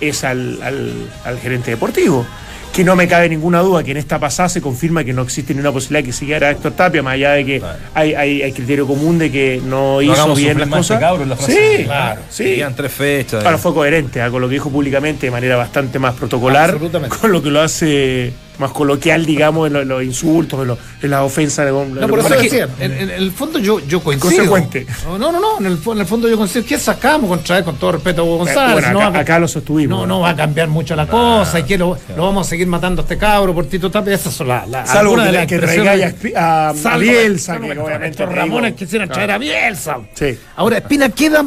[0.00, 2.24] es al, al- al gerente deportivo.
[2.72, 5.52] Que no me cabe ninguna duda que en esta pasada se confirma que no existe
[5.52, 7.78] ninguna posibilidad que siguiera Héctor Tapia, más allá de que Claro.
[7.92, 11.00] hay, hay, hay criterio común de que no No hizo bien las cosas.
[11.00, 11.76] la frase.
[11.78, 12.20] sí, Claro.
[12.30, 12.62] sí.
[12.76, 13.44] Tres fechas.
[13.44, 14.30] Ahora fue coherente ¿ah?
[14.30, 17.16] con lo que dijo públicamente de manera bastante más protocolar, Absolutamente.
[17.16, 20.78] con lo que lo hace más coloquial, digamos, en lo- en los, insultos, en, los-
[21.02, 21.70] en las ofensas.
[21.70, 24.30] con- No, por eso con- decía, en, en el fondo yo, yo coincido.
[24.50, 24.86] Consecuente.
[25.06, 26.64] No, no, no, en el, fo- en el fondo yo coincido.
[26.66, 28.72] ¿Qué sacamos contra él, con todo respeto a Hugo González?
[28.72, 29.98] Bueno, no, acá, va acá lo sostuvimos.
[30.00, 32.66] no, no va a cambiar mucho la cosa y que lo, lo vamos a seguir
[32.66, 34.14] matando a este cabro por Tito Tapia.
[34.14, 37.68] Esas son las las- Salvo que, de las que traigáis a, a- a Bielsa, salvo
[37.68, 38.26] que que obviamente.
[38.26, 39.98] Ramones quisieran traer a Bielsa.
[40.14, 40.36] Sí.
[40.56, 41.44] Ahora, Espina queda,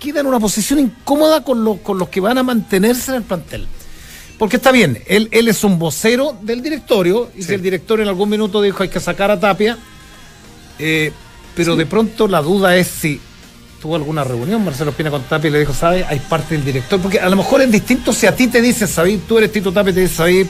[0.00, 3.22] queda en una posición incómoda con, lo- con los que van a mantenerse en el
[3.22, 3.66] plantel.
[4.38, 8.08] Porque está bien, él, él es un vocero del directorio, y si el directorio en
[8.08, 9.78] algún minuto dijo hay que sacar a Tapia,
[10.78, 11.12] eh,
[11.54, 13.20] pero de pronto la duda es si
[13.80, 16.04] tuvo alguna reunión Marcelo Espina con Tapia y le dijo, ¿sabes?
[16.08, 18.86] Hay parte del director, porque a lo mejor es distinto si a ti te dice,
[18.86, 19.20] ¿sabes?
[19.28, 20.46] Tú eres Tito Tapia te dice, ¿sabes?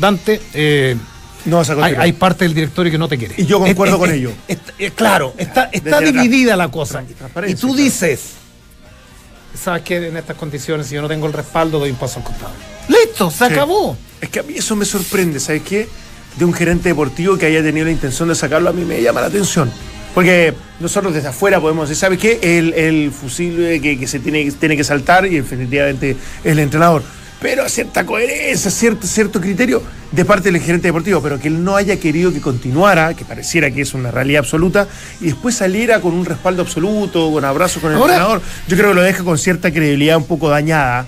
[0.00, 0.96] Dante, eh,
[1.44, 3.34] No hay, parte del directorio que no te quiere.
[3.38, 4.32] Y yo concuerdo Es- con es- ello.
[4.78, 7.04] es- claro, está, está Desde dividida la cosa.
[7.46, 8.20] Y tú dices,
[9.56, 10.08] ¿sabes qué?
[10.08, 12.52] En estas condiciones, si yo no tengo el respaldo, doy un paso al costado.
[12.88, 13.30] ¡Listo!
[13.30, 13.52] ¡Se Sí.
[13.52, 13.96] acabó!
[14.20, 15.88] Es que a mí eso me sorprende, ¿sabes qué?
[16.36, 19.20] De un gerente deportivo que haya tenido la intención de sacarlo, a mí me llama
[19.20, 19.70] la atención.
[20.14, 22.38] Porque nosotros desde afuera podemos decir, ¿sabes qué?
[22.42, 27.02] El, el fusil que, que se tiene, tiene que saltar y definitivamente es el entrenador.
[27.40, 31.76] Pero cierta coherencia, cierto, cierto criterio de parte del gerente deportivo, pero que él no
[31.76, 34.88] haya querido que continuara, que pareciera que es una realidad absoluta,
[35.20, 38.88] y después saliera con un respaldo absoluto, con abrazos con el Ahora- entrenador, yo creo
[38.90, 41.06] que lo deja con cierta credibilidad un poco dañada.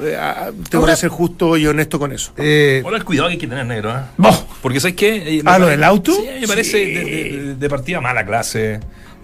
[0.00, 2.32] Eh, ah, tengo Ahora- que ser justo y honesto con eso.
[2.36, 3.90] Eh, Ahora el cuidado que hay que tener, negro.
[3.90, 4.00] ¿eh?
[4.18, 4.44] Vos.
[4.60, 5.38] Porque ¿sabes qué?
[5.38, 6.14] Eh, me Ah, ¿lo del auto?
[6.14, 6.92] Sí, me parece Sí.
[6.94, 8.78] de, de- de partida mala clase.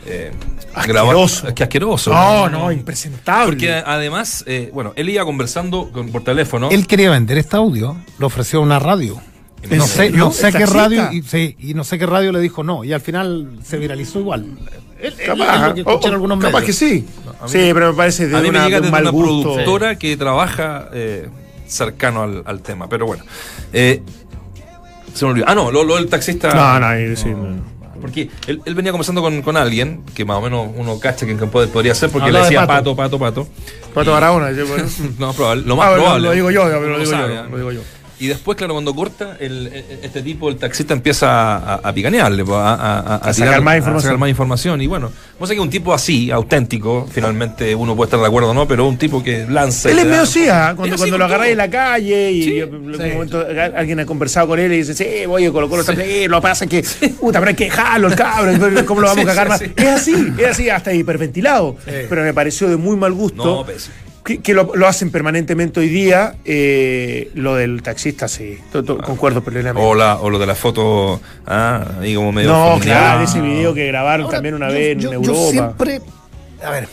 [0.06, 0.32] Eh,
[0.74, 1.42] Asqueroso.
[1.42, 2.12] grabar- que asqueroso.
[2.12, 3.46] No, no, impresentable.
[3.52, 6.68] Porque además, eh, bueno, él iba conversando con- por teléfono.
[6.70, 9.20] él quería vender este audio, lo ofreció a una radio.
[9.62, 12.32] ¿En No sé, no sé ¿El qué radio y, sí, y no sé qué radio
[12.32, 14.44] le dijo no y al final se viralizó igual.
[15.00, 17.06] Él- Capaz, es que algunos capaz sí.
[17.46, 19.52] sí, pero me parece de, a mí una- me llega de un una gusto.
[19.54, 21.28] productora que trabaja eh,
[21.66, 22.88] cercano al, al tema.
[22.90, 23.24] Pero bueno.
[23.72, 24.02] Eh,
[25.14, 25.46] se me olvidó.
[25.48, 26.52] Ah, no, lo, lo del taxista.
[26.54, 27.73] No, no, sí, no.
[28.04, 31.32] Porque él, él venía conversando con, con alguien que más o menos uno cacha que
[31.32, 32.94] en campo podría ser porque Hablaba le de decía Pato.
[32.94, 33.48] pato, pato, pato.
[33.94, 34.84] Pato Barahona, yo, bueno.
[35.18, 36.28] No, probable, lo más Ah, probable.
[36.28, 37.80] lo digo yo, pero lo digo yo, lo digo yo.
[38.24, 42.42] Y después, claro, cuando corta, el, el- este tipo, el taxista, empieza a, a picanearle,
[42.44, 44.02] pues, a, a- a- a sacar más información.
[44.02, 44.80] sacar más información.
[44.80, 48.50] Y bueno, no sé que un tipo así, auténtico, finalmente uno puede estar de acuerdo
[48.50, 49.90] o no, pero un tipo que lanza.
[49.90, 50.72] Él es medio ¿ah?
[50.74, 53.12] cuando, cuando lo agarráis en la calle y Sí, yo- en algún sí.
[53.12, 53.44] momento
[53.76, 56.38] alguien ha conversado con él y dice, sí, voy a Colo Colo está bien, lo
[56.38, 56.82] que pasa es que,
[57.20, 59.60] puta, pero hay que dejarlo, el cabrón, ¿cómo lo vamos a cagar más?
[59.60, 61.76] Es así, es así, hasta hiperventilado.
[61.84, 63.44] Pero me pareció de muy mal gusto.
[63.44, 63.94] No, pésimo.
[64.24, 66.34] Que, que lo, lo hacen permanentemente hoy día.
[66.44, 69.86] eh, lo del taxista, sí, to- to- concuerdo plenamente.
[69.86, 72.50] O, la, o lo de la foto, ah, ahí como medio.
[72.50, 72.98] no, familiar.
[72.98, 75.50] claro, ese video que grabaron Ahora, también una yo- vez en yo- yo Europa.
[75.50, 76.00] siempre,
[76.64, 76.88] a ver,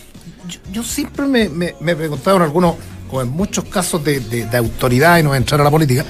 [0.48, 2.76] yo, yo siempre me, me, me he preguntado en algunos,
[3.10, 5.72] o en muchos casos de, de, de autoridad, y no voy a entrar a la
[5.72, 6.04] política,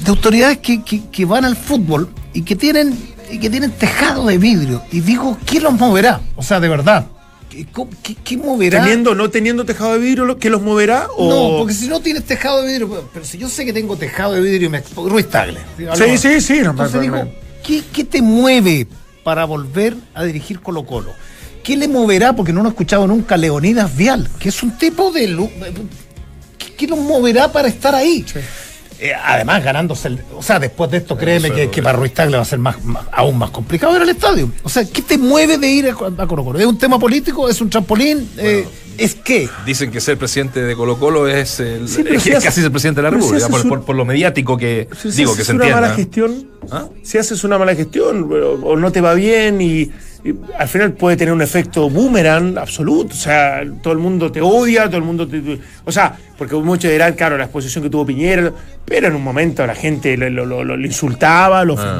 [0.00, 2.96] de autoridades que, que, que van al fútbol y que tienen
[3.30, 4.82] y que tienen tejado de vidrio.
[4.90, 6.20] Y digo, ¿quién los moverá?
[6.36, 7.06] O sea, de verdad.
[8.24, 8.80] ¿Qué, moverá?
[8.82, 11.08] Teniendo, no teniendo tejado de vidrio, ¿lo- ¿qué los moverá?
[11.16, 11.28] O...
[11.28, 13.96] No, porque si no tienes tejado de vidrio, pero- pero si yo sé que tengo
[13.96, 15.60] tejado de vidrio y me expo- Ruiz Tagle.
[15.96, 16.60] Sí, sí, sí.
[16.62, 17.28] no, Entonces digo,
[17.66, 18.86] ¿qué, qué te mueve
[19.24, 21.12] para volver a dirigir Colo Colo?
[21.62, 22.34] ¿Qué le moverá?
[22.34, 25.48] Porque no lo he escuchado nunca Leonidas Vial, que es un tipo de...
[26.56, 28.24] ¿Qué, qué lo moverá para estar ahí?
[29.00, 30.22] Eh, además, ganándose el...
[30.36, 32.82] O sea, después de esto, créeme que, que para Ruiz Tagle va a ser más,
[32.84, 34.50] más- aún más complicado ir al estadio.
[34.64, 35.90] O sea, ¿qué te mueve de ir a,
[36.22, 36.58] a Colo Colo?
[36.58, 37.48] ¿Es un tema político?
[37.48, 38.28] ¿Es un trampolín?
[38.38, 39.48] Eh, ¿Es qué?
[39.64, 42.60] Dicen que ser presidente de Colo Colo es, el, Sí, es si es hace- casi
[42.62, 45.10] el presidente de la si República, haces por, un- por- por lo mediático que Si
[45.12, 45.80] digo que haces se una entienda.
[45.82, 46.86] mala gestión, ¿Ah?
[47.04, 48.28] si haces una mala gestión
[48.64, 49.92] o, no te va bien y
[50.58, 53.14] al final puede tener un efecto boomerang absoluto.
[53.14, 55.40] O sea, todo el mundo te odia, todo el mundo te.
[55.40, 58.52] te- o sea, porque muchos dirán, claro, la exposición que tuvo Piñera,
[58.84, 61.98] pero en un momento la gente lo, lo- lo- lo insultaba, lo Ah.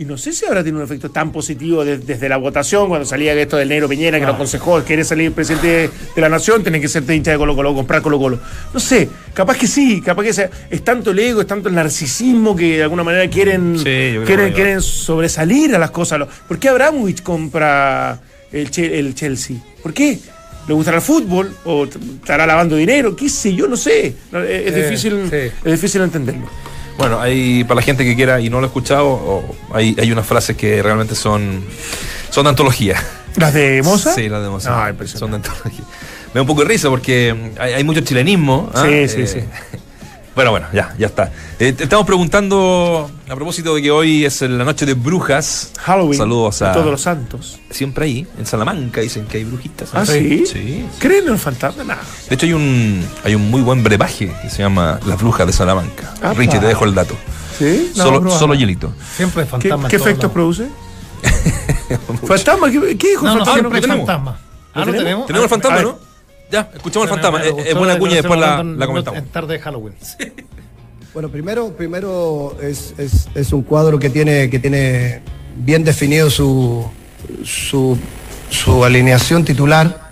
[0.00, 3.04] Y no sé si habrá tenido un efecto tan positivo de- desde la votación, cuando
[3.04, 6.62] salía esto del negro Peñera, que lo aconsejó, quiere salir presidente de, de la nación,
[6.62, 8.38] tiene que ser hincha de Colo Colo, comprar Colo Colo.
[8.72, 11.74] No sé, capaz que sí, capaz que sea, es tanto el ego, es tanto el
[11.74, 13.84] narcisismo que de alguna manera quieren, Sí,
[14.24, 16.20] quieren, quieren sobresalir a las cosas.
[16.46, 18.20] ¿Por qué Abramovich compra
[18.52, 19.56] el, el Chelsea?
[19.82, 20.16] ¿Por qué?
[20.68, 21.50] ¿Le gustará el fútbol?
[21.64, 23.16] ¿O estará lavando dinero?
[23.16, 23.66] ¿Qué sé yo?
[23.66, 24.06] No sé.
[24.06, 25.36] Es, es Eh, difícil, sí.
[25.64, 26.46] es difícil entenderlo.
[26.98, 30.26] Bueno, hay, para la gente que quiera y no lo ha escuchado, hay, hay unas
[30.26, 31.64] frases que realmente son,
[32.28, 33.02] son de antología.
[33.36, 34.12] ¿Las de Moza?
[34.12, 34.88] Sí, las de Moza.
[34.88, 35.84] Ah, son de antología.
[36.34, 38.70] Me da un poco de risa porque hay, hay mucho chilenismo.
[38.74, 38.84] ¿ah?
[38.84, 39.40] Sí, sí, sí.
[40.38, 41.32] Bueno, bueno, ya, ya está.
[41.58, 45.72] Eh, te estamos preguntando, a propósito de que hoy es la noche de brujas.
[45.80, 46.16] Halloween.
[46.16, 46.70] Saludos a.
[46.70, 47.58] todos los santos.
[47.70, 49.90] Siempre ahí, en Salamanca, dicen que hay brujitas.
[49.94, 50.46] ¿Ah, sí?
[50.46, 50.86] Sí.
[51.00, 51.82] ¿Creen en el fantasma?
[51.82, 52.02] Nada.
[52.28, 55.52] De hecho, hay un, hay un muy buen brebaje que se llama Las Brujas de
[55.52, 56.14] Salamanca.
[56.18, 56.34] Apa.
[56.34, 57.16] Richie, te dejo el dato.
[57.58, 57.90] ¿Sí?
[57.96, 58.92] No, solo, solo hielito.
[59.16, 59.90] Siempre hay ¿Qué, fantasmas.
[59.90, 60.68] qué todos efectos produce?
[62.28, 62.70] ¿Fantasma?
[62.70, 63.54] ¿Qué, qué dijo No, el no, fantasma?
[63.54, 64.06] siempre hay tenemos.
[64.06, 64.34] fantasmas.
[64.72, 65.02] Ah, ¿no tenemos?
[65.02, 65.26] tenemos?
[65.26, 65.82] Tenemos el fantasma.
[65.82, 66.07] ¿no?
[66.50, 67.38] Ya, escuchamos el Tenemos, fantasma.
[67.38, 69.18] me Es, gustó es buena cuña, lo después la, comentamos.
[69.20, 69.94] En tarde de Halloween.
[71.14, 75.20] Bueno, primero, primero es, es- es un cuadro que tiene, que tiene
[75.56, 76.86] bien definido su,
[77.44, 77.98] su,
[78.50, 80.08] su alineación titular.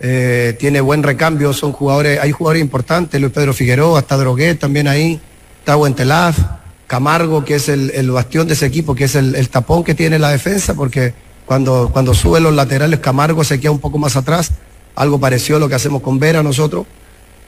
[0.00, 4.88] Eh, tiene buen recambio, son jugadores, hay jugadores importantes, Luis Pedro Figueroa, está Droguet también
[4.88, 5.20] ahí,
[5.58, 6.36] está Huentelaz,
[6.86, 9.94] Camargo, que es el, el bastión de ese equipo, que es el, el tapón que
[9.94, 11.12] tiene la defensa, porque
[11.44, 14.52] cuando, cuando suben los laterales, Camargo se queda un poco más atrás,
[14.94, 16.86] algo parecido a lo que hacemos con Vera nosotros.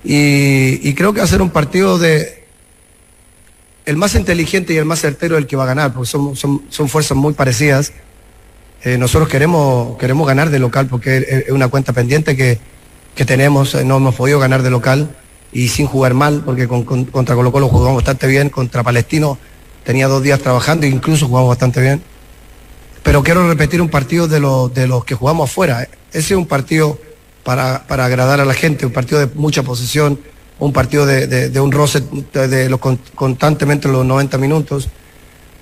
[0.04, 2.44] Y, creo que va a ser un partido de,
[3.86, 6.62] el más inteligente y el más certero el que va a ganar, porque son, son,
[6.68, 7.92] son fuerzas muy parecidas.
[8.84, 12.58] Eh, nosotros queremos, queremos ganar de local porque es, una cuenta pendiente que,
[13.14, 15.16] que tenemos, eh, no hemos podido ganar de local
[15.52, 19.38] y sin jugar mal, porque con- con- contra Colo Colo jugamos bastante bien, contra Palestino
[19.84, 22.02] tenía dos días trabajando e incluso jugamos bastante bien.
[23.04, 25.82] Pero quiero repetir un partido de, los de los que jugamos afuera.
[26.12, 26.98] Ese es un partido
[27.44, 30.18] para, para agradar a la gente, un partido de mucha posesión,
[30.58, 32.02] un partido de, de- un roce
[32.32, 32.78] de, de
[33.14, 34.88] constantemente los 90 minutos.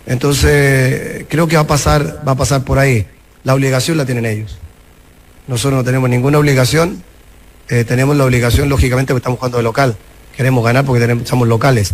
[0.06, 3.06] Entonces, creo que va a pasar, va a pasar por ahí.
[3.44, 4.58] La obligación la tienen ellos.
[5.46, 7.02] Nosotros no tenemos ninguna obligación.
[7.68, 9.96] Eh, tenemos la obligación, lógicamente, porque estamos jugando de local.
[10.36, 11.92] Queremos ganar porque tenemos, somos locales.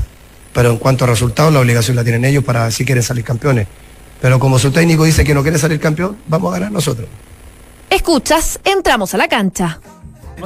[0.53, 3.67] Pero en cuanto a resultados, la obligación la tienen ellos para si quieren salir campeones.
[4.21, 7.07] Pero como su técnico dice que no quiere salir campeón, vamos a ganar nosotros.
[7.91, 9.81] Escuchas, entramos a la cancha.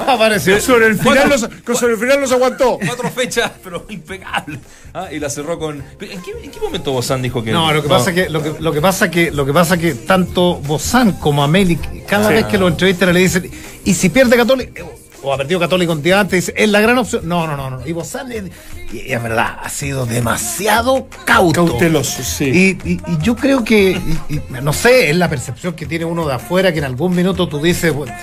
[0.07, 0.59] Apareció.
[0.61, 1.41] Sobre el final los,
[1.77, 2.79] sobre el final los aguantó.
[2.85, 4.57] Cuatro fechas, pero impecable.
[4.93, 5.83] Ah, y la cerró con.
[5.99, 7.51] ¿En qué, en qué momento Bozán dijo que.?
[7.51, 9.93] No, lo que pasa que lo que lo que pasa que lo que pasa que
[9.95, 11.75] tanto Bozán como Ameli
[12.07, 12.35] cada Sí.
[12.35, 13.51] vez que lo entrevistan le dicen
[13.83, 17.27] y si pierde Católico o ha perdido Católico día antes dice, es la gran opción.
[17.27, 17.87] No, no, no, no.
[17.87, 18.43] Y Bozán es,
[18.91, 21.65] y es verdad, ha sido demasiado cauto.
[21.67, 22.45] Cauteloso, sí.
[22.83, 23.91] Y, y- y yo creo que,
[24.29, 27.47] y no sé, es la percepción que tiene uno de afuera que en algún minuto
[27.47, 28.13] tú dices, bueno,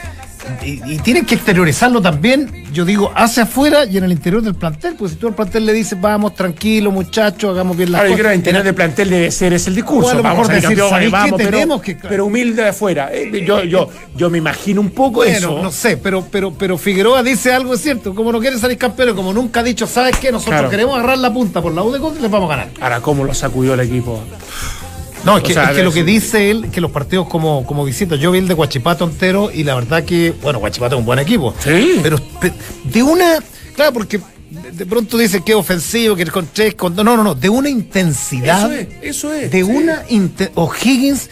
[0.64, 4.54] y, y tienen que exteriorizarlo también, yo digo, hacia afuera y en el interior del
[4.54, 8.10] plantel, porque si tú al plantel le dices, vamos, tranquilo, muchachos, hagamos bien las Ahora,
[8.10, 8.32] yo creo que cosas.
[8.34, 10.08] el interior de plantel debe ser ese el discurso.
[10.08, 11.16] O a lo vamos a decir, campeones, ¿sabéis qué?
[11.16, 13.10] vamos, pero, que- pero humilde de afuera.
[13.12, 15.62] Eh, Yo, yo, yo me imagino un poco Bueno, eso.
[15.62, 19.14] no sé, pero, pero, pero Figueroa dice algo es cierto, como no quiere salir campeón,
[19.16, 20.32] como nunca ha dicho, ¿sabes qué?
[20.32, 20.70] Nosotros Claro.
[20.70, 22.68] queremos agarrar la punta por la U de y les vamos a ganar.
[22.80, 24.20] Ahora, ¿cómo lo sacudió el equipo?
[25.24, 27.84] No, es que, sea, es que lo que dice él, que los partidos como, como
[27.84, 31.04] visita, yo vi el de Guachipato entero y la verdad que, bueno, Guachipato es un
[31.06, 31.54] buen equipo.
[31.62, 31.98] Sí.
[32.02, 32.52] Pero pe-
[32.84, 33.38] de una,
[33.74, 34.20] claro, porque
[34.72, 37.48] de, pronto dice que es ofensivo, que es con tres, con no, no, no, de
[37.48, 38.72] una intensidad.
[38.72, 39.50] Eso es, eso es.
[39.50, 39.70] De sí.
[39.70, 40.02] una
[40.54, 41.28] O'Higgins,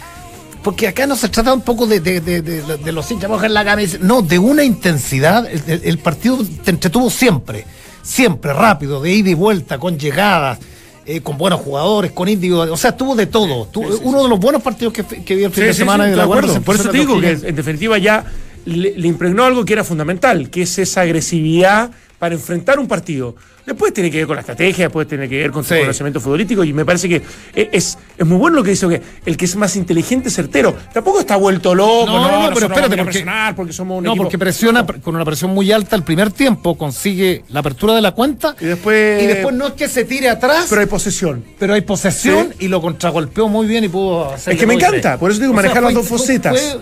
[0.63, 3.99] porque acá no se trata un poco de, de, de, los hinchas mojar la camisa,
[4.01, 5.49] no, de una intensidad.
[5.49, 7.65] El, el- el partido te entretuvo siempre,
[8.03, 10.59] siempre, rápido, de ida y vuelta, con llegadas.
[11.07, 13.67] Eh, con buenos jugadores, con individuos, o sea, tuvo de todo.
[13.67, 16.05] Tuvo- uno de los buenos partidos que, que vi el fin Sí, de sí, semana
[16.05, 16.27] sí, de la.
[16.27, 18.25] Por eso te digo que en definitiva ya
[18.67, 23.35] le, le impregnó algo que era fundamental, que es esa agresividad para enfrentar un partido.
[23.67, 25.81] Después tiene que ver con la estrategia, después tiene que ver con su Sí.
[25.81, 27.17] conocimiento futbolístico y me parece que
[27.53, 30.73] e- es, es muy bueno lo que dice que el que es más inteligente certero.
[30.95, 34.05] Tampoco está vuelto loco, No, no, no, no, pero espérate, porque- presionar porque somos un
[34.05, 37.59] No, equipo- porque presiona pr- con una presión muy alta el primer tiempo, consigue la
[37.59, 40.81] apertura de la cuenta Y después- y después no es que se tire atrás, Pero
[40.81, 41.45] hay posesión.
[41.59, 44.55] pero hay posesión y lo contragolpeó muy bien y pudo hacer.
[44.55, 46.53] Es que me encanta, por eso digo, manejar las dos facetas.
[46.57, 46.77] Fue, eh,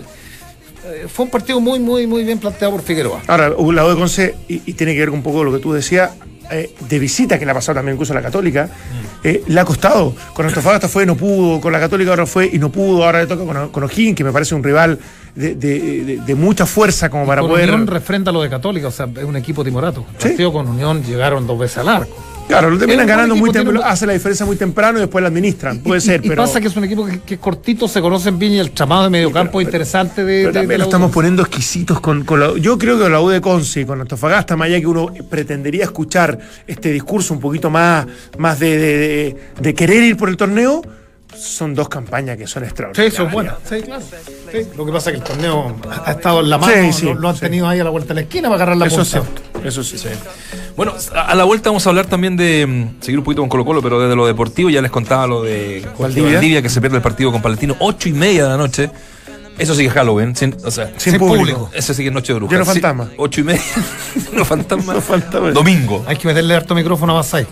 [1.07, 3.21] fue un partido muy, muy, muy bien planteado por Figueroa.
[3.27, 5.59] Ahora, un lado de Conce, y, y tiene que ver con un poco lo que
[5.59, 6.11] tú decías,
[6.51, 8.69] eh, de visita que le ha pasado también incluso a la Católica,
[9.23, 10.13] eh, le ha costado.
[10.33, 13.21] Con Antofagasta fue y no pudo, con la Católica ahora fue y no pudo, ahora
[13.21, 14.99] le toca con, con O'Higgins, que me parece un rival
[15.33, 17.69] de, de- de- de mucha fuerza como para con poder.
[17.71, 20.05] Unión refrenda lo de Católica, o sea, es un equipo timorato.
[20.15, 20.27] El Sí.
[20.29, 22.15] partido con Unión llegaron dos veces al arco.
[22.47, 25.29] Claro, lo terminan ganando muy temprano, un- hace la diferencia muy temprano y después la
[25.29, 25.79] administran.
[25.79, 26.43] Puede ser, y pero.
[26.43, 29.03] pasa que es un equipo que, que es cortito, se conocen bien y el chamado
[29.05, 32.39] de mediocampo es interesante de, Pero de- también de lo estamos poniendo exquisitos con, con
[32.39, 34.87] la- Yo creo que con la U de Conce y con Antofagasta, más allá que
[34.87, 38.05] uno pretendería escuchar este discurso un poquito más,
[38.37, 40.83] más de, de- de- de querer ir por el torneo,
[41.37, 43.13] son dos campañas que son Sí, extraordinarias.
[43.13, 43.53] eso es bueno.
[43.69, 44.03] Sí, claro.
[44.51, 47.05] Sí, Lo que pasa es que el torneo ha estado en la mano, Sí, sí,
[47.05, 47.41] lo, lo han sí.
[47.41, 49.41] tenido ahí a la vuelta de la esquina para agarrar la Eso punta.
[49.67, 49.97] Eso sí.
[50.75, 53.49] Bueno, a a la vuelta vamos a hablar también de mm, seguir un poquito con
[53.49, 56.33] Colo Colo, pero desde lo deportivo ya les contaba lo de Valdivia.
[56.33, 58.89] Valdivia, que se pierde el partido con Palestino, ocho y media de la noche.
[59.57, 61.37] Eso sí que es Halloween, sin- o sea, Sin Sin público.
[61.59, 61.69] público.
[61.73, 62.51] Eso sí que es noche de brujas.
[62.53, 63.09] Lleno de Sí, fantasmas.
[63.17, 63.61] ocho y media.
[64.33, 64.95] no fantasmas.
[64.95, 65.53] No fantasmas.
[65.53, 66.03] Domingo.
[66.07, 67.47] Hay que meterle harto micrófono a Basay.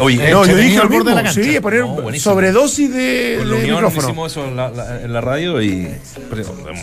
[0.00, 1.42] Oye, es No, yo dije al borde de la cancha.
[1.42, 2.32] Sí, poner No, buenísimo.
[2.32, 4.08] sobredosis de, la de micrófono.
[4.08, 5.88] hicimos eso en la, la- en la radio y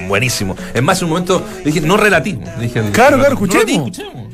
[0.07, 0.55] buenísimo.
[0.73, 2.41] Es más, en un momento dije, no relativo.
[2.57, 3.67] Le dije, Claro, no claro, escuchemos.
[3.97, 4.27] escuchemos.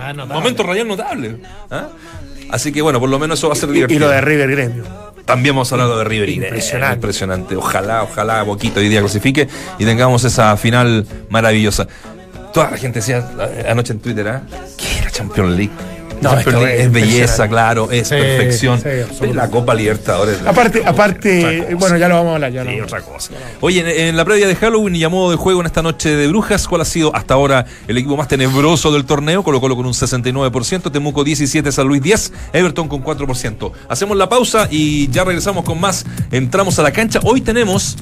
[0.00, 1.38] Ah, no, Momento radial notable.
[1.70, 1.88] ¿ah?
[2.50, 3.96] Así que bueno, por lo menos eso va a ser Y, divertido.
[3.96, 4.84] y lo de River Gremio.
[5.24, 6.28] También vamos a hablar de River.
[6.28, 6.92] Impresionante.
[6.92, 7.56] eh, impresionante.
[7.56, 11.86] Ojalá, ojalá Boquito hoy día clasifique y tengamos esa final maravillosa.
[12.52, 14.42] Toda la gente decía eh, anoche en Twitter, ¿ah?
[14.76, 15.72] ¿Qué es la Champions League?
[16.22, 18.80] No, es belleza, claro, es Sí, perfección.
[18.80, 20.38] sí, la Copa Libertadores.
[20.46, 21.76] Aparte, aparte, cosa.
[21.76, 22.52] bueno, ya lo vamos a hablar.
[22.52, 23.32] Ya Sí, otra cosa.
[23.60, 26.14] Oye, en, en la previa de Halloween y a modo de juego en esta noche
[26.14, 29.42] de brujas, ¿cuál ha sido hasta ahora el equipo más tenebroso del torneo?
[29.42, 33.72] Colo Colo con un 69%, Temuco 17, San Luis 10, Everton con 4%.
[33.88, 36.04] Hacemos la pausa y ya regresamos con más.
[36.30, 37.20] Entramos a la cancha.
[37.24, 37.96] Hoy tenemos,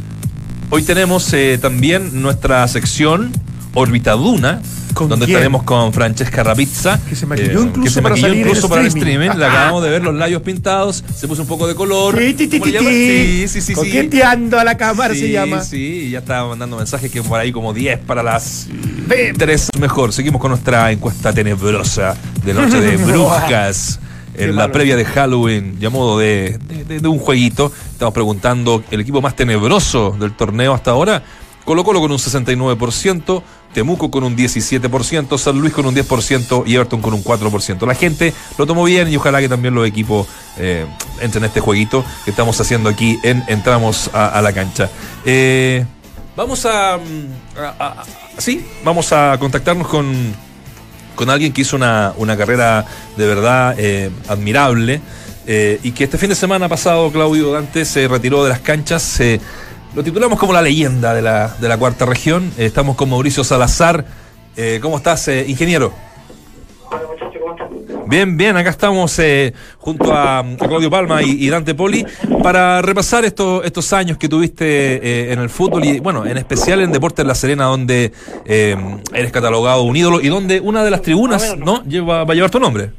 [0.70, 3.32] hoy tenemos eh, también nuestra sección
[3.74, 4.60] Orbitaduna.
[4.94, 5.36] ¿Con donde quién?
[5.36, 6.98] estaremos con Francesca Rapizza.
[7.08, 9.20] Que se maquilló eh, incluso que se para maquilló en incluso para el streaming.
[9.28, 9.38] streaming.
[9.38, 11.04] Le acabamos de ver los labios pintados.
[11.16, 12.18] Se puso un poco de color.
[12.18, 12.34] Sí.
[12.38, 13.72] Sí, sí, sí.
[13.74, 15.62] Coqueteando a la cámara se llama.
[15.62, 18.66] Sí, ya estaba mandando mensajes que por ahí como 10 para las
[19.38, 20.12] 3 mejor.
[20.12, 24.00] Seguimos con nuestra encuesta tenebrosa de Noche de Brujas.
[24.36, 24.72] Qué En la malo.
[24.72, 29.20] previa de Halloween, ya modo de, de- de- de un jueguito, estamos preguntando el equipo
[29.20, 31.22] más tenebroso del torneo hasta ahora.
[31.64, 33.42] Colo Colo con un 69%,
[33.72, 37.86] Temuco con un 17%, San Luis con un 10% y Everton con un 4%.
[37.86, 40.86] La gente lo tomó bien y ojalá que también los equipos eh,
[41.20, 44.90] entren en este jueguito que estamos haciendo aquí en Entramos a, la cancha.
[45.24, 45.84] Eh,
[46.36, 48.02] vamos a, mm, a-
[48.38, 50.34] Sí, vamos a contactarnos con,
[51.14, 52.84] con alguien que hizo una, una carrera
[53.16, 55.00] de verdad eh, admirable
[55.82, 59.20] y que este fin de semana pasado Claudio Dante se retiró de las canchas.
[59.94, 62.52] Lo titulamos como la leyenda de la, de la cuarta región.
[62.58, 64.04] Eh, estamos con Mauricio Salazar.
[64.56, 65.92] Eh, ¿Cómo estás, eh, ingeniero?
[68.06, 72.04] Bien, bien, acá estamos eh, junto a, a Claudio Palma y, y Dante Poli
[72.42, 76.80] para repasar estos, estos años que tuviste eh, en el fútbol y, bueno, en especial
[76.80, 78.12] en Deportes La Serena, donde
[78.44, 81.84] eres catalogado un ídolo y donde una de las tribunas ¿no?
[81.84, 82.90] Lleva, va a llevar tu nombre.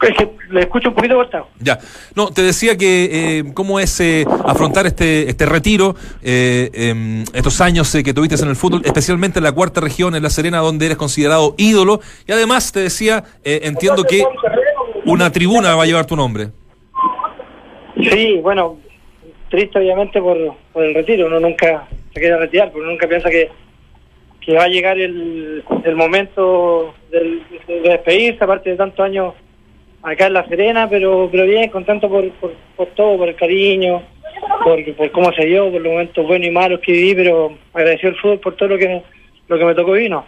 [0.00, 1.48] Es que le escucho un poquito cortado.
[1.58, 1.78] Ya,
[2.14, 3.08] no, te decía que
[3.40, 8.40] eh, cómo es eh, afrontar este, este retiro, eh, em, estos años eh, que tuviste
[8.40, 12.00] en el fútbol, especialmente en la cuarta región, en La Serena, donde eres considerado ídolo.
[12.28, 14.22] Y además te decía, eh, entiendo que
[15.04, 16.48] una tribuna va a llevar tu nombre.
[18.00, 18.78] Sí, bueno,
[19.50, 20.36] triste obviamente por,
[20.72, 21.26] por el retiro.
[21.26, 23.50] Uno nunca se quiere retirar, pero uno nunca piensa que,
[24.40, 29.34] que va a llegar el, el momento del- de despedirse, aparte de tantos años
[30.02, 32.30] acá en La Serena, pero pero bien, contento por,
[32.76, 34.02] por, todo, por el cariño,
[34.64, 38.10] por, por cómo se dio, por los momentos buenos y malos que viví, pero agradecido
[38.10, 39.02] al fútbol por todo lo que,
[39.48, 40.24] lo que me tocó vino.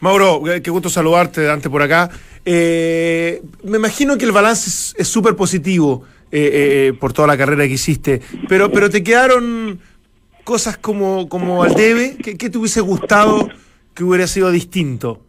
[0.00, 2.10] Mauro, eh, qué gusto saludarte, Dante, por acá.
[2.44, 7.66] Eh, me imagino que el balance es- súper positivo eh, eh, por toda la carrera
[7.66, 9.78] que hiciste, pero, pero te quedaron
[10.44, 12.16] cosas como, como al debe.
[12.22, 13.48] ¿Qué, qué te hubiese gustado
[13.94, 15.20] que hubiera sido distinto?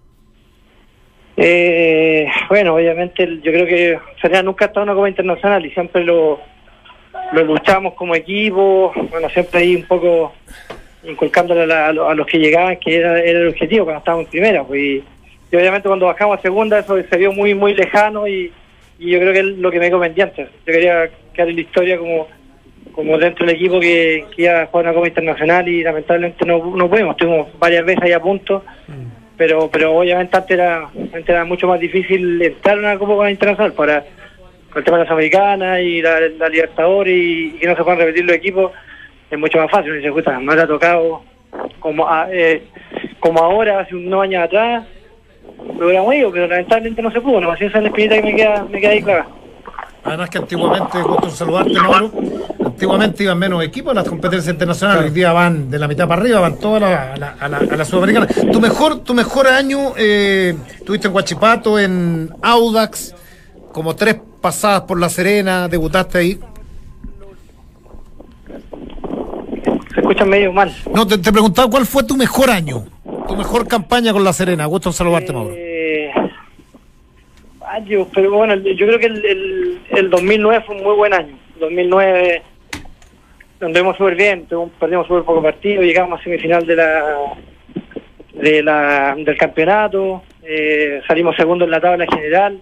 [1.44, 5.72] Eh, bueno, obviamente yo creo que Serena nunca ha estado en una Copa Internacional y
[5.72, 6.40] siempre lo,
[7.34, 10.34] lo luchamos como equipo, bueno, siempre ahí un poco
[11.04, 14.30] inculcándole a, a lo- a los que llegaban que era, el objetivo cuando estábamos en
[14.32, 15.04] primera, pues, y,
[15.56, 18.52] obviamente cuando bajamos a segunda eso se vio muy muy lejano y,
[19.00, 20.44] yo creo que es lo que me quedó pendiente.
[20.64, 22.28] Yo quería quedar en la historia como
[22.92, 26.76] como dentro del equipo que, que iba a jugar una Copa Internacional y lamentablemente no,
[26.76, 28.64] no pudimos, estuvimos varias veces ahí a punto
[29.42, 33.74] pero pero obviamente antes era, antes era mucho más difícil entrar en una Copa Internacional
[33.74, 34.04] para
[34.70, 37.98] con el tema de las americanas y la, la Libertadores y, que no se puedan
[38.02, 38.72] repetir los equipos
[39.32, 41.24] es mucho más fácil se escucha no le ha tocado
[41.80, 42.62] como a- eh,
[43.20, 44.84] como ahora hace unos años atrás
[45.80, 48.22] lo hubiéramos ido pero lamentablemente no se pudo no así esa es la espinita que
[48.22, 49.26] me queda me queda ahí clara
[50.04, 52.12] Además que antiguamente, gusto saludarte, Mauro,
[52.82, 56.20] antiguamente iban menos equipos a las competencias internacionales, hoy día van de la mitad para
[56.20, 58.28] arriba, van todas a la, a la, a la sudamericana.
[58.52, 63.14] Tu mejor, tu mejor año, eh, tuviste en Guachipato, en Audax,
[63.72, 66.40] como tres pasadas por La Serena, debutaste ahí.
[69.94, 70.76] Se escucha medio mal.
[70.92, 72.86] No, te, te preguntaba cuál fue tu mejor año,
[73.28, 74.66] tu mejor campaña con La Serena.
[74.66, 75.54] Gusto en saludarte, Mauro.
[75.56, 76.12] Eh,
[77.68, 81.38] años, pero bueno, yo creo que el, el, el 2009 fue un muy buen año.
[81.60, 82.42] 2009
[83.62, 84.45] donde vimos súper bien,
[84.80, 87.16] perdimos súper poco partido, llegamos a semifinal de la,
[88.34, 92.59] de la del campeonato, eh, salimos segundo en la tabla general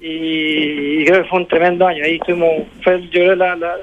[0.00, 2.02] y, y creo que fue un tremendo año.
[2.04, 2.50] Ahí estuvimos,
[2.82, 3.76] fue, yo creo, la, la,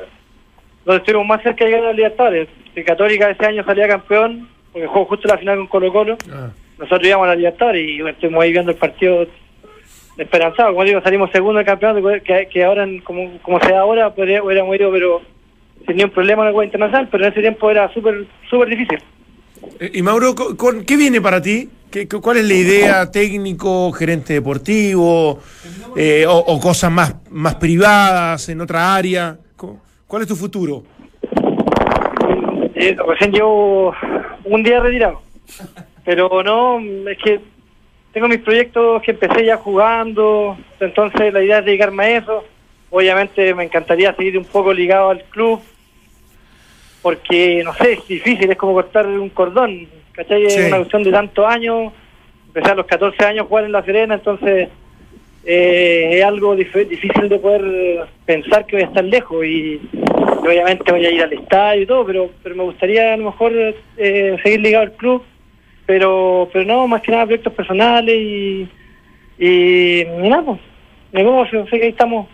[0.85, 2.47] donde estuvimos más cerca de llegar a la Libertadores.
[2.73, 6.17] Si Católica ese año salía campeón, porque jugó justo la final con Colo Colo,
[6.77, 9.27] nosotros íbamos a la Libertadores y bueno, estuvimos ahí viendo el partido
[10.17, 10.71] esperanzado.
[10.73, 14.09] Como digo, salimos segundo del campeonato, que, que ahora, en- como, como se da ahora,
[14.13, 15.21] podría, hubiéramos ido, pero
[15.85, 18.99] sin ningún problema en el juego internacional, pero en ese tiempo era súper súper difícil.
[19.79, 21.69] Eh, Y Mauro, ¿con- con- ¿qué viene para ti?
[21.91, 23.11] ¿Qué, qué- ¿Cuál es la idea?
[23.11, 25.39] ¿Técnico, gerente deportivo?
[25.95, 29.37] eh, o, o cosas más, más privadas en otra área?
[30.07, 30.83] ¿Cuál es tu futuro?
[32.75, 33.93] Eh, recién llevo
[34.45, 35.21] un día retirado.
[36.05, 37.39] Pero no, es que
[38.13, 42.43] tengo mis proyectos que empecé ya jugando, entonces la idea es dedicarme a eso.
[42.91, 45.59] Obviamente me encantaría seguir un poco ligado al club,
[47.01, 50.45] porque no sé, es difícil, es como cortar un cordón, ¿cachai?
[50.45, 50.61] Es Sí.
[50.61, 51.93] una cuestión de tantos años,
[52.47, 54.69] empecé a los 14 años a jugar en La Serena, entonces
[55.45, 59.79] eh, es algo dif- difícil de poder pensar que voy a estar lejos y,
[60.43, 63.25] y obviamente voy a ir al estadio y todo, pero, pero me gustaría a lo
[63.25, 63.53] mejor
[63.97, 65.23] eh, seguir ligado al club,
[65.85, 68.67] pero pero no, más que nada proyectos personales y,
[69.37, 70.59] y, y nada, pues,
[71.69, 72.27] sé que ahí estamos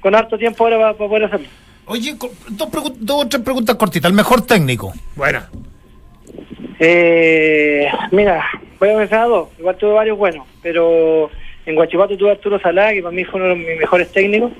[0.00, 1.46] con harto tiempo ahora para, poder hacerlo.
[1.86, 2.14] Oye,
[2.50, 4.10] dos, pregun- dos o tres preguntas cortitas.
[4.10, 4.92] El mejor técnico.
[5.16, 5.40] Bueno,
[6.78, 8.44] Eh, mira,
[8.78, 9.48] voy a mencionar dos.
[9.58, 11.30] Igual tuve varios buenos, pero
[11.66, 14.52] en Guachipato tuve a Arturo Salá, que para mí fue uno de mis mejores técnicos.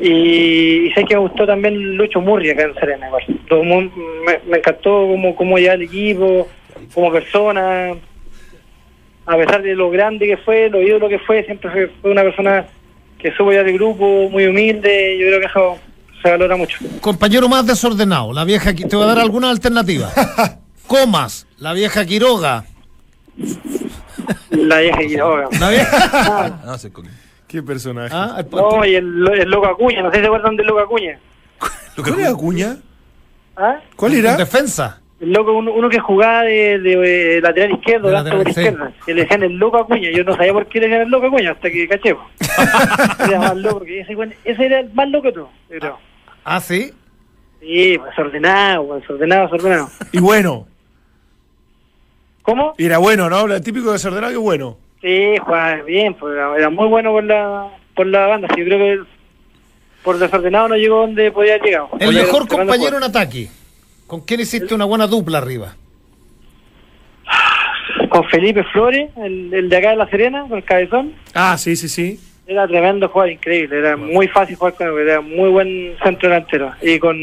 [0.00, 3.08] Y, y sé que me gustó también Lucho Murri acá en Serena.
[3.08, 3.90] Igual.
[4.26, 6.48] Me, me encantó cómo, cómo lleva el equipo,
[6.94, 7.92] como persona.
[9.26, 12.66] A pesar de lo grande que fue, lo ídolo que fue, siempre fue una persona
[13.22, 15.18] que supo ya del grupo, muy humilde.
[15.18, 15.78] Yo creo que eso
[16.22, 16.78] se valora mucho.
[17.00, 18.32] Compañero más desordenado.
[18.32, 18.74] La vieja.
[18.74, 20.10] Te voy a dar alguna alternativa.
[20.86, 21.46] Comas.
[21.58, 22.64] La vieja Quiroga.
[24.50, 25.48] La vieja Quiroga.
[25.58, 26.60] La vieja.
[26.66, 27.02] No, co-
[27.46, 28.10] qué personaje.
[28.14, 30.80] Ah, el- No, y el, el Loco Acuña, no sé si se acuerdan del Loco
[30.80, 31.18] Acuña.
[31.96, 32.76] ¿Cuál era Acuña?
[33.56, 33.76] ¿Ah?
[33.96, 34.36] ¿Cuál era?
[34.36, 35.00] Defensa.
[35.20, 38.60] El loco, uno, uno que jugaba de, de, lateral izquierdo, De tanto por lateral, sí.
[38.60, 40.10] izquierda, que le decían el loco Acuña.
[40.10, 42.16] Yo no sabía por qué le decían el loco Acuña hasta que caché.
[43.28, 45.98] era más loco que ese, era el más loco de todos, yo creo.
[46.44, 46.90] Ah, sí.
[47.60, 49.88] Sí, pues, desordenado, pues, desordenado, desordenado.
[50.10, 50.66] Y bueno,
[52.40, 52.72] ¿Cómo?
[52.78, 53.44] y era bueno, ¿no?
[53.44, 54.78] El típico desordenado que bueno.
[55.02, 58.48] Sí, jugaba bien, pues, era, era muy bueno por la, por la banda.
[58.56, 59.02] Yo creo que
[60.02, 61.90] por desordenado no llegó donde podía llegado.
[61.98, 63.50] El mejor compañero en ataque.
[64.10, 65.76] ¿Con quién hiciste una buena dupla arriba?
[68.08, 71.14] Con Felipe Flores, el, el de acá de La Serena, con el cabezón.
[71.32, 72.18] Ah, sí, sí, sí.
[72.44, 73.78] Era tremendo jugador, increíble.
[73.78, 76.72] Era muy fácil jugar con él, era muy buen centro delantero.
[76.82, 77.16] Y con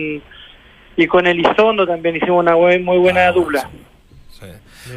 [0.96, 3.64] y con Elizondo también hicimos una muy buena dupla.
[3.64, 3.68] Sí.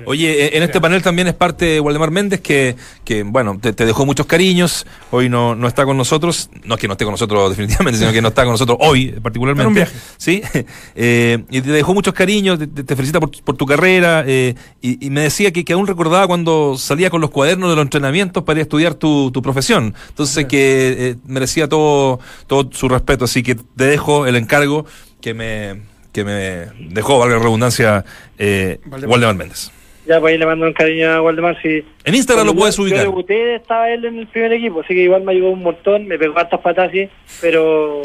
[0.07, 3.85] Oye, eh, en este panel también es parte Waldemar Méndez, que, que bueno, te, te
[3.87, 7.13] dejó muchos cariños, hoy no, no está con nosotros, no es que no esté con
[7.13, 9.73] nosotros definitivamente, sino que no está con nosotros hoy en un particularmente.
[9.75, 9.97] viaje.
[10.17, 10.43] Sí,
[10.95, 15.05] eh, y te dejó muchos cariños, te, te felicita por, por tu carrera, eh, y,
[15.07, 18.43] y me decía que, que aún recordaba cuando salía con los cuadernos de los entrenamientos
[18.45, 19.95] para ir a estudiar tu, tu profesión.
[20.09, 24.87] Entonces que eh, merecía todo, todo su respeto, así que te dejo el encargo
[25.21, 25.83] que me,
[26.13, 28.05] que me dejó, valga la redundancia,
[28.39, 28.81] eh.
[28.87, 29.71] Waldemar Méndez.
[30.11, 31.57] Ya pues ahí le mando un cariño a Waldemar.
[31.63, 32.99] Si, En Instagram lo puedes yo- ubicar.
[33.05, 36.09] Yo debuté, estaba él en el primer equipo, así que igual me ayudó un montón,
[36.09, 37.09] me pegó hartas patas sí,
[37.41, 38.03] pero,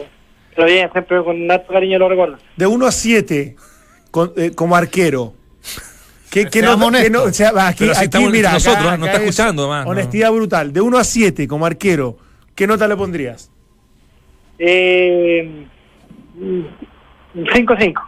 [0.55, 2.37] pero bien, siempre con harto cariño lo recuerdo.
[2.57, 3.55] De 1 a 7
[4.11, 5.33] con- eh, como arquero.
[6.29, 9.13] ¿Qué, qué nota- qué no- o sea, aquí, si aquí, mira, nosotros, acá- no acá
[9.13, 9.89] está es escuchando, no.
[9.89, 10.71] Honestidad brutal.
[10.73, 12.17] De 1 a 7 como arquero,
[12.53, 13.49] ¿qué nota le pondrías?
[14.59, 15.65] Eh,
[17.33, 18.01] 5-5.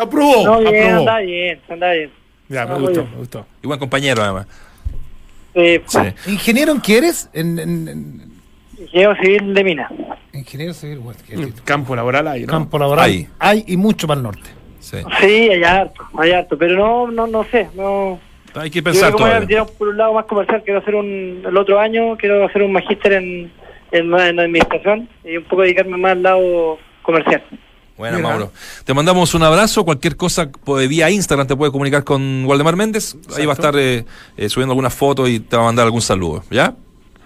[0.00, 0.44] Aprobó.
[0.44, 0.98] no, bien, aprobó.
[1.00, 2.10] anda bien, anda bien.
[2.48, 3.46] Ya, me gustó, me gustó.
[3.62, 4.46] Y buen compañero, además.
[5.54, 5.98] Eh, Sí.
[6.26, 7.28] ¿Ingeniero en qué eres?
[7.32, 8.28] En, en- en-
[8.78, 9.90] Ingeniero civil de mina.
[10.32, 11.18] ingeniero civil, bueno.
[11.64, 12.46] Campo laboral ahí, ¿no?
[12.46, 13.04] Campo laboral.
[13.06, 13.26] Ahí.
[13.40, 14.48] Hay y mucho para el norte.
[14.80, 14.98] sí.
[15.20, 18.20] Sí, hay harto, hay harto, pero no, no, no sé, no.
[18.54, 19.48] Hay que Yo pensar creo que me voy a todavía.
[19.48, 22.72] tirar por un lado más comercial, quiero hacer un, el otro año, quiero hacer un
[22.72, 23.52] magíster en,
[23.92, 27.42] en, más en administración y un poco dedicarme más al lado comercial.
[27.98, 28.52] Bueno, Mauro.
[28.84, 29.84] Te mandamos un abrazo.
[29.84, 33.16] Cualquier cosa pues, vía Instagram te puede comunicar con Waldemar Méndez.
[33.36, 34.04] Ahí va a estar eh,
[34.36, 36.44] eh, subiendo algunas fotos y te va a mandar algún saludo.
[36.48, 36.74] ¿Ya?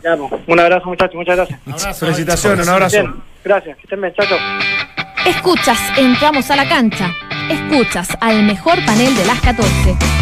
[0.02, 1.14] Ya, pues, un abrazo, muchachos.
[1.14, 1.98] Muchas gracias.
[1.98, 2.96] Felicitaciones, un abrazo.
[2.96, 3.14] Bien,
[3.44, 3.76] gracias.
[3.76, 4.38] Que estén bien, chao, chao.
[5.26, 7.14] Escuchas, entramos a la cancha.
[7.48, 9.68] Escuchas al mejor panel de las 14,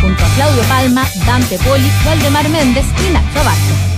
[0.02, 3.89] junto a Claudio Palma, Dante Poli, Valdemar Méndez y Nacho Abarca.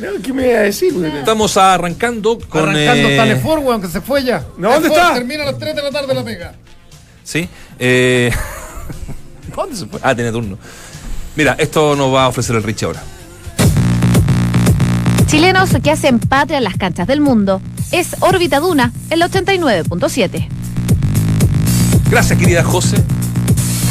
[0.00, 0.92] No, ¿Qué me iba a decir?
[0.94, 1.18] güey?
[1.18, 2.62] Estamos arrancando con.
[2.62, 4.44] Arrancando eh, Tale Ford, weón, que se fue ya.
[4.56, 5.14] No, ¿dónde está?
[5.14, 6.54] Termina a las 3 de la tarde la pega.
[7.22, 7.48] Sí.
[7.78, 8.30] Eh,
[9.54, 10.00] ¿Dónde se fue?
[10.02, 10.56] Ah, tiene turno.
[11.36, 13.02] Mira, esto nos va a ofrecer el Richie ahora.
[15.26, 17.60] Chilenos que hacen patria en las canchas del mundo.
[17.92, 20.48] Es Órbita Duna, el 89.7.
[22.10, 22.96] Gracias, querida José.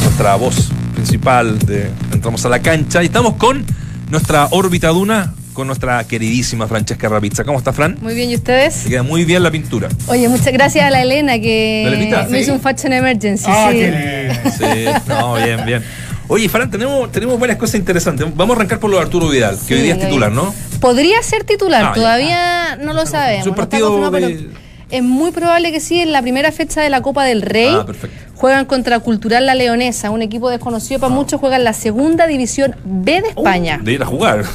[0.04, 3.02] Nuestra voz principal de Entramos a la cancha.
[3.02, 3.66] Y estamos con
[4.10, 7.44] nuestra órbita duna, con nuestra queridísima Francesca Rapizza.
[7.44, 7.98] ¿Cómo está, Fran?
[8.02, 8.74] Muy bien, ¿y ustedes?
[8.76, 9.90] Se queda muy bien la pintura.
[10.08, 12.44] Oye, muchas gracias a la Elena que ¿La me Sí.
[12.44, 13.46] hizo un Fashion Emergency.
[13.50, 14.52] Ah, sí.
[14.58, 15.84] Sí, no, bien, bien.
[16.30, 18.26] Oye, Fran, tenemos, tenemos varias cosas interesantes.
[18.36, 20.54] Vamos a arrancar por lo de Arturo Vidal, que hoy día es titular, ¿no?
[20.80, 23.42] Podría ser titular, Ah, todavía no lo sabemos.
[23.42, 24.50] Es un no está partido de-
[24.92, 27.70] es muy probable que sí, en la primera fecha de la Copa del Rey.
[27.76, 28.16] Ah, perfecto.
[28.36, 33.22] Juegan contra Cultural La Leonesa, un equipo desconocido para muchos, juegan la segunda división B
[33.22, 33.80] de España.
[33.84, 34.46] De ir a jugar.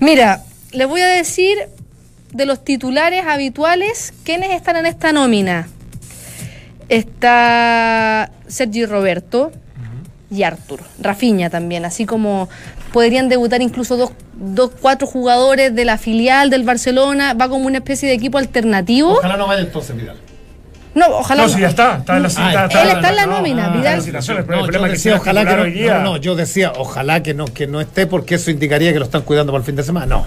[0.00, 0.42] Mira,
[0.72, 1.56] les voy a decir
[2.32, 5.68] de los titulares habituales, ¿quiénes están en esta nómina?
[6.88, 9.52] Está Sergi Roberto
[10.30, 10.80] y Artur.
[11.00, 12.48] Rafiña también, así como
[12.92, 17.78] podrían debutar incluso dos, dos, cuatro jugadores de la filial del Barcelona, va como una
[17.78, 19.12] especie de equipo alternativo.
[19.12, 20.16] Ojalá no vaya entonces, Vidal.
[20.94, 21.42] No, ojalá.
[21.42, 21.98] No, sí, ya está.
[21.98, 23.98] Está en la, Ah, él está en la nómina, no, Vidal.
[23.98, 24.32] está
[25.30, 25.98] en la día.
[25.98, 29.04] no, no, yo decía, ojalá que no, que no esté porque eso indicaría que lo
[29.04, 30.06] están cuidando para el fin de semana.
[30.06, 30.26] No.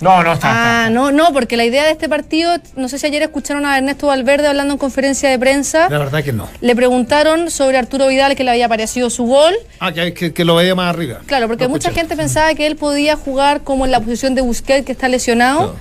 [0.00, 0.84] No, no está.
[0.84, 3.78] Ah, no, no, porque la idea de este partido, no sé si ayer escucharon a
[3.78, 5.88] Ernesto Valverde hablando en conferencia de prensa.
[5.88, 6.48] La verdad que no.
[6.60, 9.54] Le preguntaron sobre Arturo Vidal, que le había parecido su gol.
[9.80, 11.20] Ah, que, que, que lo veía más arriba.
[11.26, 12.00] Claro, porque mucha escuché.
[12.00, 15.76] gente pensaba que él podía jugar como en la posición de Busquets, que está lesionado.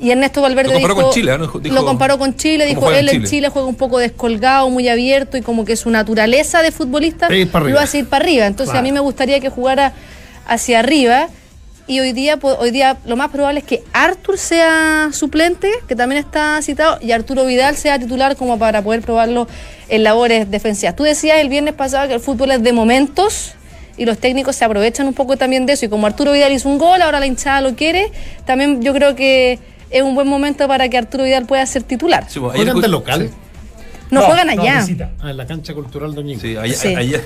[0.00, 1.46] Y Ernesto Valverde Lo comparó dijo, con Chile, ¿no?
[1.58, 3.28] Dijo- lo comparó con Chile, ¿Cómo dijo él en Chile?
[3.28, 7.80] Chile juega un poco descolgado, muy abierto y como que su naturaleza de futbolista lo
[7.80, 8.46] hace ir para arriba.
[8.46, 8.78] Entonces Claro.
[8.78, 9.92] a mí me gustaría que jugara
[10.46, 11.26] hacia arriba.
[11.88, 16.22] Y hoy día, hoy día lo más probable es que Artur sea suplente, que también
[16.22, 19.48] está citado, y Arturo Vidal sea titular como para poder probarlo
[19.88, 20.94] en labores defensivas.
[20.94, 23.54] Tú decías el viernes pasado que el fútbol es de momentos
[23.96, 25.86] y los técnicos se aprovechan un poco también de eso.
[25.86, 28.12] Y como Arturo Vidal hizo un gol, ahora la hinchada lo quiere,
[28.44, 29.58] también yo creo que
[29.88, 32.26] es un buen momento para que Arturo Vidal pueda ser titular.
[32.28, 33.30] Sí, pues, ayer ¿Juegan escu- de local?
[34.10, 34.84] No, juegan allá.
[35.20, 36.40] Ah, en la cancha cultural Doñico.
[36.40, 36.94] Sí, Sí.
[36.94, 37.22] ayer,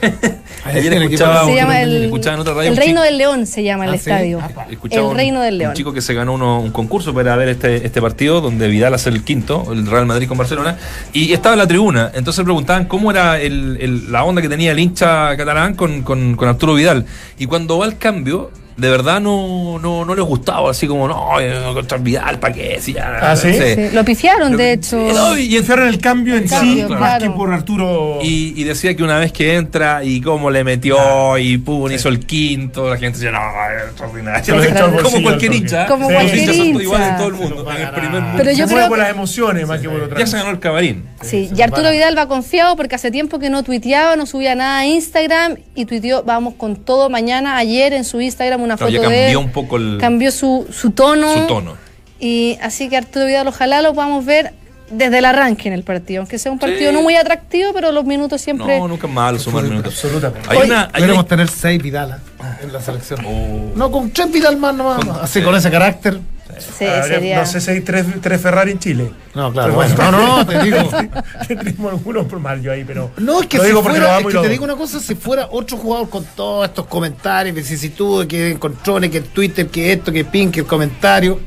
[0.65, 3.47] Ayer escuchaba, se llama el, escuchaba en otra radio el un Reino chico- del León,
[3.47, 3.99] se llama el Ah, sí.
[4.11, 4.41] estadio.
[4.43, 5.71] Ah, escuchaba el un- Reino del León.
[5.71, 8.95] Un chico que se ganó uno- un concurso para ver este, este partido donde Vidal
[8.95, 10.77] hace el quinto, el Real Madrid con Barcelona,
[11.13, 12.11] y estaba en la tribuna.
[12.15, 16.37] Entonces preguntaban cómo era el- el- la onda que tenía el hincha catalán con, con-
[16.37, 17.07] con Arturo Vidal.
[17.39, 21.41] Y cuando va al cambio, de verdad no, no, no les gustaba, así como, no,
[21.41, 22.79] eh, contra Vidal, ¿para qué?
[22.81, 23.53] Si ya- Ah, ¿sí?
[23.53, 24.97] Sí, Lo pifiaron, de hecho.
[24.97, 28.19] No, y, y en- Hicieron el cambio en cambio, sí, más que por Arturo.
[28.23, 32.09] y- y decía que una vez que entra y cómo le metió y pum, hizo
[32.09, 33.41] el quinto, la gente decía, no,
[33.77, 34.55] es extraordinario.
[34.83, 35.87] Como bolsillo cualquier hincha.
[35.87, 36.83] Como cualquier hinchas son hincha.
[36.83, 37.71] iguales en todo el mundo.
[37.71, 40.19] En el primer Pero se yo creo por que- las emociones más que por otra
[40.19, 41.05] Ya se ganó el camarín.
[41.23, 41.91] Sí, y Arturo para.
[41.93, 45.85] Vidal va confiado porque hace tiempo que no tuiteaba, no subía nada a Instagram y
[45.85, 49.41] tuiteó, vamos con todo mañana, ayer en su Instagram una Claro, foto ya de cambió
[49.41, 51.33] él, un poco el, cambió su, su tono.
[51.33, 51.77] su tono.
[52.21, 54.53] Y así que Arturo Vidal ojalá lo podamos ver
[54.91, 56.95] desde el arranque en el partido, aunque sea un partido Sí.
[56.95, 58.79] no muy atractivo, pero los minutos siempre...
[58.79, 59.95] No, nunca es malo sumar minutos.
[59.95, 60.49] Absolutamente.
[60.51, 60.83] Hay Oye, una.
[60.85, 62.57] Hay Queremos una- tener seis Vidal ¿ah?
[62.63, 63.21] en la selección.
[63.27, 63.73] Oh.
[63.75, 65.01] No, con tres Vidal más nomás.
[65.23, 66.21] Así con ese carácter.
[66.59, 67.39] Sí, Habría- sería...
[67.41, 69.11] No sé si hay tres, tres Ferrari en Chile.
[69.35, 69.75] No, claro.
[69.75, 70.11] Bueno, bueno.
[70.13, 70.91] no, no, te digo.
[71.49, 73.11] Tenemos algunos por mal yo ahí, pero.
[73.19, 74.77] No, es que, lo si digo porque fuera, lo es que lo te digo una
[74.77, 79.93] cosa, si fuera otro jugador con todos estos comentarios, vicisitudes, que encontrones, que Twitter, que
[79.93, 81.41] esto, que pin, que el comentario,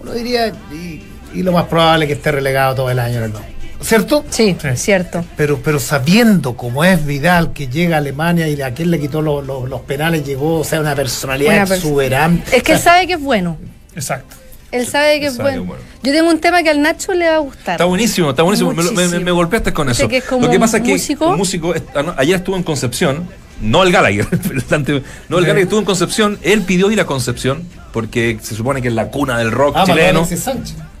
[0.00, 1.02] uno diría, y,
[1.34, 3.52] y lo más probable es que esté relegado todo el año en el no.
[3.80, 4.24] ¿Cierto?
[4.30, 4.68] Sí, Sí.
[4.76, 5.24] cierto.
[5.36, 9.20] Pero, pero sabiendo cómo es Vidal, que llega a Alemania y a quien le quitó
[9.22, 12.56] los, los- los penales, llegó, o sea, una personalidad Una exuberante.
[12.56, 13.56] Es que él sabe que es bueno.
[13.96, 14.36] Exacto.
[14.72, 15.82] Él sabe que es sabe bueno.
[16.02, 17.74] Yo tengo un tema que al Nacho le va a gustar.
[17.74, 18.72] Está buenísimo, está buenísimo.
[18.72, 20.08] Me, me- golpeaste con eso.
[20.08, 21.28] que es como Lo que pasa es que músico.
[21.28, 23.28] un músico ano- ayer estuvo en Concepción,
[23.60, 27.00] no el Gallagher, pero el ante- no el Gallagher estuvo en Concepción, él pidió ir
[27.00, 30.26] a Concepción porque se supone que es la cuna del rock Ah, chileno.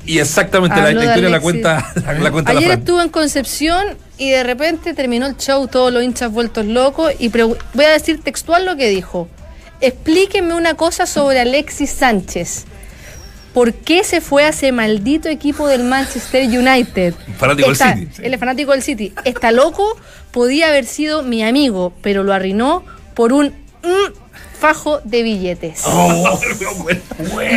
[0.04, 2.80] Y exactamente la, la de historia la cuenta la, la cuenta la Ayer Fran.
[2.80, 3.84] estuvo en Concepción
[4.18, 7.12] y de repente terminó el show, todos los hinchas vueltos locos.
[7.20, 9.28] Y voy a decir textual lo que dijo.
[9.80, 12.66] Explíqueme una cosa sobre Alexis Sánchez.
[13.52, 17.14] ¿Por qué se fue a ese maldito equipo del Manchester United?
[17.38, 18.22] Fanático del City.
[18.22, 19.12] Él es fanático del City.
[19.24, 19.96] Está loco,
[20.30, 22.84] podía haber sido mi amigo, pero lo arruinó
[23.14, 23.48] por un
[23.82, 24.21] mm,
[24.62, 25.82] fajo de billetes.
[25.86, 26.38] Oh.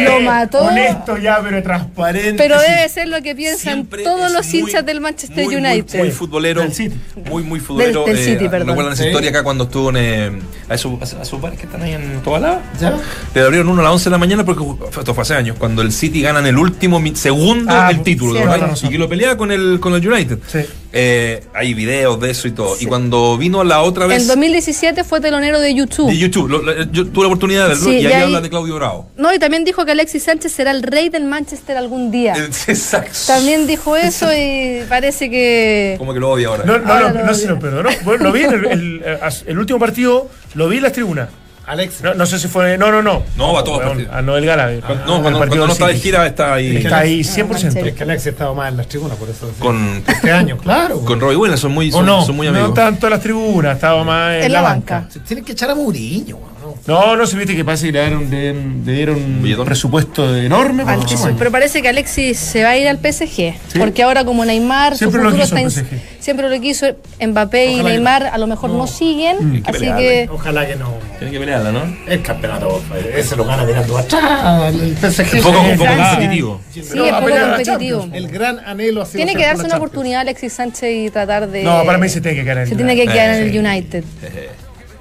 [0.05, 0.59] Lo mató.
[0.61, 2.33] Honesto ya, pero transparente.
[2.35, 2.65] Pero sí.
[2.67, 5.99] debe ser lo que piensan Siempre todos los muy- hinchas del Manchester muy, muy, United.
[5.99, 6.61] Muy, futbolero.
[6.61, 6.95] Del City.
[7.29, 8.05] Muy, muy futbolero.
[8.05, 8.69] Del- del City, perdón.
[8.69, 9.09] ¿Recuerdan esa Sí.
[9.09, 9.97] historia acá cuando estuvo en.
[9.97, 10.31] eh,
[10.67, 12.59] a, esos, a esos bares que están ahí en Tobalaba?
[12.81, 12.97] ¿Ya?
[13.35, 14.63] Le abrieron uno a las 11 de la mañana porque
[14.99, 18.43] esto fue hace años, cuando el City gana en el último segundo Ah, el título.
[18.43, 18.89] Razón.
[18.89, 20.39] Y que lo pelea con el, con el United.
[20.47, 20.59] Sí.
[20.97, 22.77] Eh, hay videos de eso y todo.
[22.79, 26.07] Y cuando vino la otra vez En 2017 fue telonero de YouTube.
[26.07, 28.23] de YouTube, lo- lo- yo tuve la oportunidad de verlo Sí, y de ahí ahí-
[28.23, 29.09] habla de Claudio Bravo.
[29.17, 32.33] No, y también dijo que Alexis Sánchez será el rey del Manchester algún día.
[32.67, 33.11] Exacto.
[33.27, 35.95] También dijo eso y parece que.
[35.97, 36.63] Como que lo odia ahora.
[36.63, 37.89] No, no, Ahora no, lo no se lo perdonó.
[38.05, 41.27] Bueno, lo vi en el, el- eh, el último partido, lo vi en las tribunas.
[41.67, 42.01] Alex.
[42.03, 42.77] No, no sé si fue.
[42.77, 43.23] No, no, no.
[43.37, 44.15] No, va a todos los Weón, partidos.
[44.15, 44.71] A Noel Gala.
[44.85, 47.85] Cuando- no, cuando, cuando no está de gira está ahí Está ahí Ah, 100%.
[47.87, 49.49] Es que Alex estaba más en las tribunas, por eso.
[49.59, 50.99] con, Este año, claro.
[51.01, 52.23] con Roy Williams, son muy, ¿O son, no?
[52.25, 52.73] son muy No amigos.
[52.75, 55.05] tanto en las tribunas, estaba más en, En la banca.
[55.09, 56.54] Se tienen que echar a Mourinho, weón,
[56.87, 57.15] ¿no?
[57.15, 60.95] No, se viste que parece que le dieron, le, le dieron un presupuesto enorme para
[60.95, 61.27] el próximo Altísimo.
[61.29, 61.37] año.
[61.39, 63.53] Pero parece que Alexis se va a ir al PSG.
[63.79, 66.01] Porque ahora, como Neymar, Siempre su lo futuro quiso está PSG.
[66.19, 66.85] Siempre lo quiso.
[67.27, 69.63] Mbappé y Ojalá Neymar a lo mejor no, siguen.
[69.63, 69.97] que así pelearla.
[69.99, 70.29] que.
[70.31, 70.93] Ojalá que no.
[71.17, 71.97] Tienen que pelearla, ¿no?
[72.07, 72.81] El campeonato,
[73.15, 74.73] ese lo gana mirando atrás.
[74.75, 75.35] El PSG.
[75.37, 76.61] Un poco, un poco competitivo.
[76.71, 78.09] Sí, es poco competitivo.
[78.13, 81.47] El gran anhelo ha sido Tiene que darse una oportunidad a Alexis Sánchez y tratar
[81.49, 81.63] de.
[81.63, 83.51] No, para mí se tiene que quedar en Se el tiene que quedar en el
[83.51, 83.57] sí.
[83.57, 84.03] United.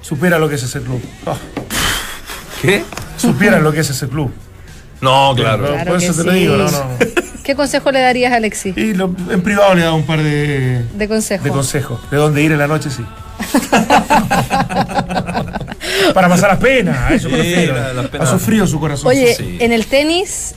[0.05, 1.01] Supera lo que es ese club.
[1.25, 1.35] Oh,
[2.61, 2.83] ¿Qué?
[3.17, 4.31] supiera lo que es ese club.
[5.01, 5.67] No, claro.
[5.67, 6.83] Claro Por eso te lo digo, no, no.
[7.43, 8.75] ¿Qué consejo le darías a Alexis?
[8.77, 11.43] Y lo- en privado le da un par de, De consejo.
[11.43, 11.99] de consejos.
[12.11, 13.03] De dónde ir en la noche, sí.
[16.13, 18.29] Para pasar las penas, eso Sí, la- las penas.
[18.29, 19.07] Ha sufrido su corazón.
[19.09, 19.57] Oye, Sí.
[19.59, 20.55] en el tenis,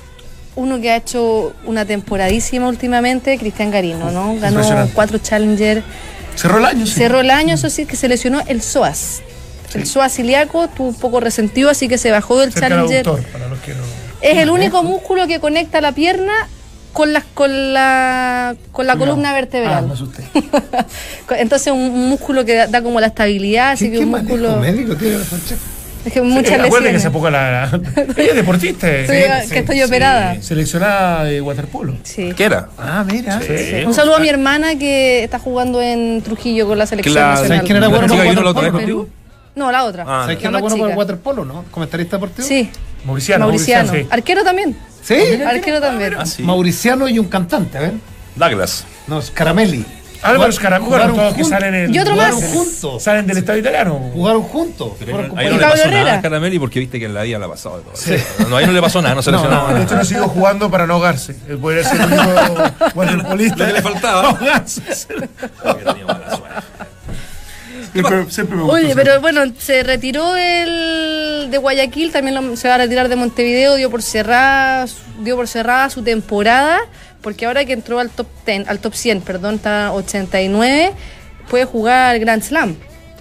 [0.56, 4.36] uno que ha hecho una temporadísima últimamente, Cristian Garino, ¿no?
[4.38, 4.62] Ganó
[4.94, 5.82] cuatro Challenger.
[6.36, 6.92] Cerró el año, sí.
[6.92, 9.22] Cerró el año, eso sí, que se lesionó el psoas.
[9.74, 13.06] El psoas ilíaco estuvo un poco resentido, así que se bajó del Cerca Challenger.
[13.08, 13.82] autor, para los que no.
[14.20, 16.32] Es el único músculo que conecta la pierna
[16.92, 19.90] con la, con la, con la columna Ah, me vertebral.
[19.92, 20.24] asusté.
[21.38, 24.10] Entonces un, un músculo que da, da como la estabilidad, así ¿Qué, que qué un
[24.10, 24.56] músculo...
[24.56, 25.24] médico tiene la?
[26.04, 27.00] Es que muchas Eh, Acuérdate que lesiones.
[27.04, 27.50] hace poco la.
[27.66, 27.80] la-
[28.16, 28.86] Ella es deportista.
[28.86, 29.82] Sí, que sí, estoy sí.
[29.82, 30.40] operada.
[30.40, 31.96] Seleccionada de waterpolo.
[32.04, 32.32] Sí.
[32.36, 32.68] ¿Qué era?
[32.78, 33.40] Ah, mira.
[33.86, 37.48] Un saludo a mi hermana que está jugando en Trujillo con la selección la- nacional.
[37.48, 39.08] ¿Sabes quién era ¿La bueno para waterpolo?
[39.58, 40.04] No, la otra.
[40.06, 41.64] Ah, ¿Sabes la quién era bueno para el waterpolo, no?
[41.70, 42.46] ¿Comentarista deportivo?
[42.46, 42.70] Sí,
[43.04, 43.44] Mauriciano.
[43.46, 43.92] Mauriciano.
[43.92, 44.06] sí.
[44.10, 44.76] Arquero también.
[45.02, 45.16] ¿Sí?
[45.46, 46.14] Arquero también.
[46.18, 46.42] Ah, sí.
[46.42, 47.94] Mauriciano y un cantante, a ver.
[48.36, 48.84] Douglas.
[49.06, 49.84] No, es Caramelli.
[50.20, 51.48] Álvaro Escaramuz, Jugaron todos que juntos.
[51.60, 51.94] salen en.
[51.94, 52.34] Y otro más.
[52.34, 53.02] Jugaron juntos.
[53.04, 54.10] Salen del Estado italiano.
[54.12, 54.92] Jugaron juntos.
[55.36, 57.48] Ahí no le pasó nada a Caramelli porque viste que en la vida le ha
[57.48, 58.48] pasado de todo.
[58.48, 60.26] No, ahí no le pasó nada, no se No, lesionó no, de hecho no siguió
[60.28, 61.36] jugando para no ahogarse.
[61.48, 62.62] Él podría ser el único
[62.96, 63.56] waterpolista.
[63.58, 64.22] Lo que le faltaba.
[64.22, 64.82] No ahogarse.
[67.92, 68.76] Siempre, siempre me gustó.
[68.76, 73.16] Oye, pero bueno, se retiró el de Guayaquil, también lo- se va a retirar de
[73.16, 74.86] Montevideo, dio por cerrada,
[75.20, 76.78] dio por cerrada su temporada,
[77.22, 80.92] porque ahora que entró al top 10, al top 100, perdón, está 89,
[81.50, 82.76] puede jugar Grand Slam.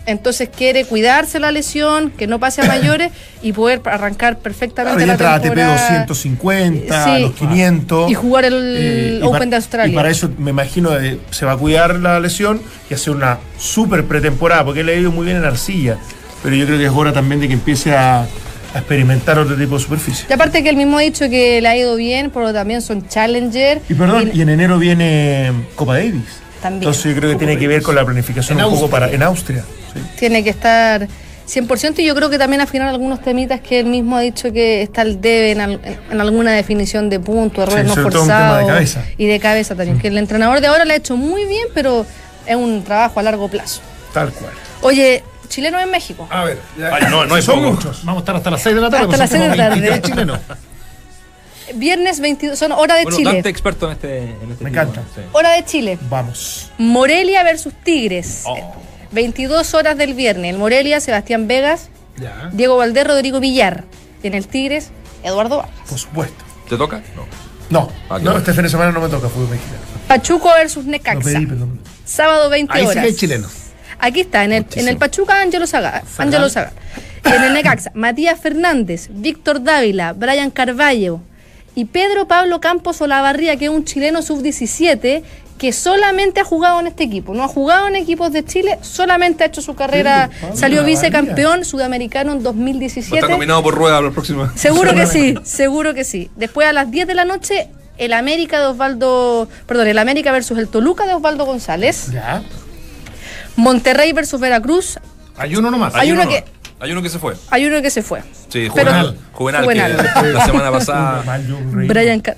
[0.07, 3.11] Entonces quiere cuidarse la lesión, que no pase a mayores
[3.43, 6.05] y poder arrancar perfectamente Claro, la a ATP temporada.
[6.07, 7.21] 250, Sí.
[7.21, 8.09] los 500.
[8.09, 9.91] Y jugar el Eh, Open para- de Australia.
[9.91, 13.37] Y para eso me imagino eh, se va a cuidar la lesión y hacer una
[13.59, 15.97] súper pretemporada, porque él le ha ido muy bien en arcilla.
[16.41, 19.75] Pero yo creo que es hora también de que empiece a, a experimentar otro tipo
[19.77, 20.25] de superficie.
[20.29, 23.07] Y aparte que él mismo ha dicho que le ha ido bien, pero también son
[23.07, 23.81] Challenger.
[23.89, 26.23] Y perdón, y en enero viene Copa Davis.
[26.61, 26.83] También.
[26.83, 29.21] Entonces yo creo que tiene que ver con la planificación En un poco para en
[29.21, 29.63] Austria.
[29.93, 29.99] Sí.
[30.19, 31.07] tiene que estar
[31.47, 34.81] 100% y yo creo que también afinar algunos temitas que él mismo ha dicho que
[34.81, 35.79] está el debe en, al-
[36.11, 39.05] en alguna definición de punto, errores Sí, no tema de forzados cabeza.
[39.17, 42.05] y de cabeza también, que el entrenador de ahora le ha hecho muy bien, pero
[42.45, 43.81] es un trabajo a largo plazo.
[44.13, 44.51] Tal cual.
[44.81, 46.27] Oye, chileno en México.
[46.29, 47.71] A ver, ya- Ay, no, no es Son poco.
[47.75, 48.03] muchos.
[48.03, 49.05] vamos a estar hasta las 6 de la tarde.
[49.05, 49.81] Hasta las son seis de la tarde.
[49.81, 50.39] 23 chilenos.
[51.75, 53.33] Viernes 22, son hora de Bueno, Chile.
[53.33, 54.17] Dante experto en este.
[54.41, 55.01] En este Me encanta.
[55.15, 55.21] sí.
[55.33, 55.97] Hora de Chile.
[56.09, 56.71] Vamos.
[56.77, 58.43] Morelia versus Tigres.
[58.45, 58.73] Oh.
[59.11, 60.53] 22 horas del viernes.
[60.53, 62.49] El Morelia, Sebastián Vegas, Ya.
[62.53, 63.83] Diego Valdés, Rodrigo Villar.
[64.23, 64.89] En el Tigres,
[65.23, 65.75] Eduardo Vargas.
[65.89, 66.43] Por supuesto.
[66.69, 67.01] ¿Te toca?
[67.15, 67.25] No.
[67.69, 69.79] No, Ah, no este fin de semana no me toca fútbol mexicano.
[70.07, 71.19] Pachuco versus Necaxa.
[71.21, 71.79] pedí, perdón.
[72.05, 73.03] Sábado 20 Ahí sí horas.
[73.03, 73.51] que hay chilenos.
[73.99, 76.03] Aquí está, en el, en el Pachuca, Ángelo Saga.
[76.17, 76.71] Ángelo Saga.
[77.25, 81.19] En el Necaxa, Matías Fernández, Víctor Dávila, Brian Carballo
[81.75, 85.23] y Pedro Pablo Campos Olavarría, que es un chileno sub-17
[85.57, 89.43] que solamente ha jugado en este equipo, no ha jugado en equipos de Chile, solamente
[89.43, 93.15] ha hecho su carrera, salió vicecampeón sudamericano en Va a 2017.
[93.15, 94.53] estar nominado por rueda la próxima.
[94.55, 96.29] Seguro que sí, seguro que sí.
[96.35, 100.57] Después a las 10 de la noche, el América de Osvaldo, perdón, el América versus
[100.59, 102.43] el Toluca de Osvaldo González, Ya.
[103.55, 104.99] Monterrey versus Veracruz,
[105.37, 105.93] Hay uno nomás.
[105.95, 106.29] Hay uno no.
[106.29, 106.43] que-
[106.79, 107.33] Hay uno que se fue.
[107.49, 108.21] hay uno que se fue.
[108.21, 109.17] Sí, Pero- Juvenal.
[109.33, 110.09] Juvenal, Juvenal.
[110.21, 111.23] que la semana pasada.
[111.71, 112.37] Brian Car-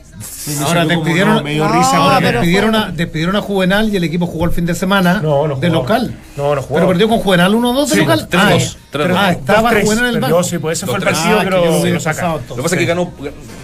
[0.65, 1.97] Ahora despidieron, no, me dio No, risa.
[1.97, 5.19] ahora despidieron, fue- a, despidieron a Juvenal y el equipo jugó el fin de semana
[5.21, 6.15] No, no de local.
[6.37, 6.75] No, no jugó.
[6.75, 8.27] Pero perdió con Juvenal 1-2 de Sí, local.
[8.29, 9.15] 3-2, ah, 3-2.
[9.17, 10.43] ah, estaba Dos, tres, Juvenal en el banco.
[10.43, 12.75] sí, pues ese fue el partido Ah, que que lo, sí, lo Lo que pasa
[12.75, 13.11] es que ganó,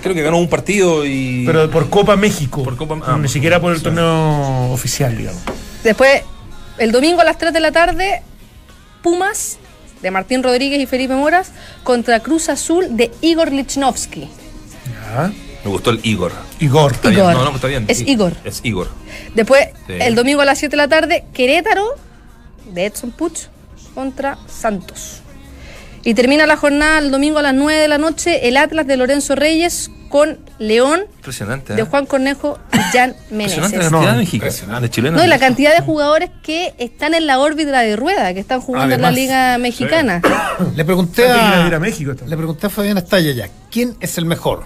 [0.04, 1.46] creo que ganó un partido y.
[1.46, 2.64] Pero por Copa México.
[2.64, 5.42] Por Copa- ah, ni siquiera por el torneo oficial, digamos.
[5.84, 6.22] Después,
[6.78, 8.22] el domingo a las 3 de la tarde,
[9.02, 9.58] Pumas
[10.06, 11.52] de Martín Rodríguez y Felipe Moras
[11.84, 14.30] contra Cruz Azul de Igor Lichnowsky.
[15.64, 16.32] Me gustó el Igor.
[16.60, 16.92] Igor.
[16.92, 17.22] Está bien.
[17.22, 17.34] Igor.
[17.34, 17.86] No, no, está bien.
[17.88, 18.34] Es Igor.
[18.44, 18.88] Es Igor.
[19.34, 19.94] Después, Sí.
[20.00, 21.88] el domingo a las 7 de la tarde, Querétaro
[22.72, 23.48] de Edson Puch
[23.96, 25.22] contra Santos.
[26.04, 28.98] Y termina la jornada el domingo a las 9 de la noche, el Atlas de
[28.98, 31.74] Lorenzo Reyes con León Impresionante.
[31.74, 31.76] ¿eh?
[31.76, 33.92] de Juan Cornejo y Jan Impresionante la Meneses.
[33.92, 35.20] cantidad No, de mexicanos, de chilenos.
[35.20, 38.62] No, y la cantidad de jugadores que están en la órbita de rueda, que están
[38.62, 40.22] jugando en la Liga Mexicana.
[40.76, 42.14] Le pregunté de a a, ir a México.
[42.26, 44.64] le pregunté a Fabián Estalla ya, ¿quién es el mejor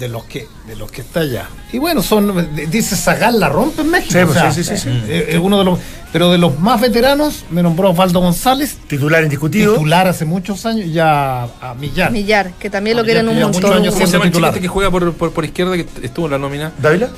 [0.00, 1.48] de los que de los que está allá?
[1.72, 4.12] Y bueno, son dice Zagal la rompe en México.
[4.18, 5.02] Sí, pues, o sea, sí, sí, sí, sí.
[5.06, 5.78] eh, Es uno de los
[6.12, 9.74] pero de los más veteranos me nombró Osvaldo González, Titular indiscutido.
[9.74, 12.10] titular hace muchos años ya a Millar.
[12.10, 13.72] Millar, que también lo quieren un montón.
[13.74, 16.38] años ¿Cómo se llama el que juega por, por, por izquierda que estuvo en la
[16.38, 16.72] nómina?
[16.78, 17.10] ¿Dávila?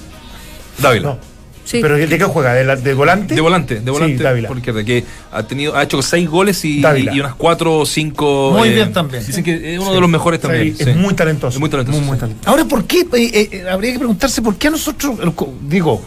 [0.79, 1.09] Dávila.
[1.09, 1.32] No.
[1.65, 1.79] Sí.
[1.81, 2.55] ¿Pero de qué juega?
[2.55, 3.35] ¿De, la- de volante?
[3.35, 6.83] De volante, de volante Sí, por izquierda, que ha tenido, ha hecho seis goles y,
[6.85, 8.55] unas cuatro o cinco.
[8.57, 9.25] Muy bien también.
[9.25, 10.77] Dicen que es uno de los mejores Sí, también.
[10.79, 10.93] es sí.
[10.95, 11.57] muy talentoso.
[11.57, 11.99] Es muy talentoso.
[11.99, 12.21] Muy, muy sí.
[12.21, 12.51] talentoso.
[12.51, 13.01] Ahora, ¿por qué?
[13.01, 15.17] Eh, eh, habría que preguntarse por qué a nosotros,
[15.63, 16.03] digo,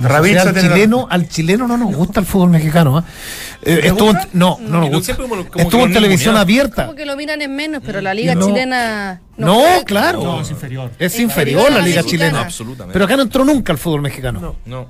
[0.00, 3.02] Ravizza al chileno, al chileno no nos gusta el fútbol mexicano.
[3.62, 6.42] Eh, estuvo en- no, no siempre como lo- como Estuvo en televisión ningunean.
[6.64, 6.84] abierta.
[6.86, 8.46] Como que lo miran en menos, pero la liga No.
[8.46, 9.20] chilena.
[9.36, 10.22] No, claro.
[10.22, 10.90] No, es inferior.
[10.98, 12.08] Es Es inferior la liga mexicana.
[12.08, 12.40] chilena.
[12.42, 12.92] Absolutamente.
[12.92, 14.40] Pero acá no entró nunca el fútbol mexicano.
[14.40, 14.56] No.
[14.64, 14.86] No.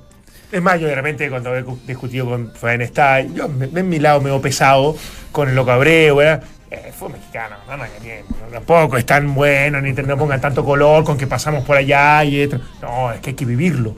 [0.51, 3.89] Es más, yo de repente cuando he discutido con Fabián está, yo me, me en
[3.89, 4.95] mi lado medio pesado
[5.31, 6.43] con el loco Abreu, ¿verdad?
[6.71, 10.39] Eh, fue mexicano, no, no, que no, tampoco es tan bueno, ni te- no pongan
[10.41, 12.59] tanto color con que pasamos por allá y esto.
[12.81, 13.95] No, es que hay que vivirlo.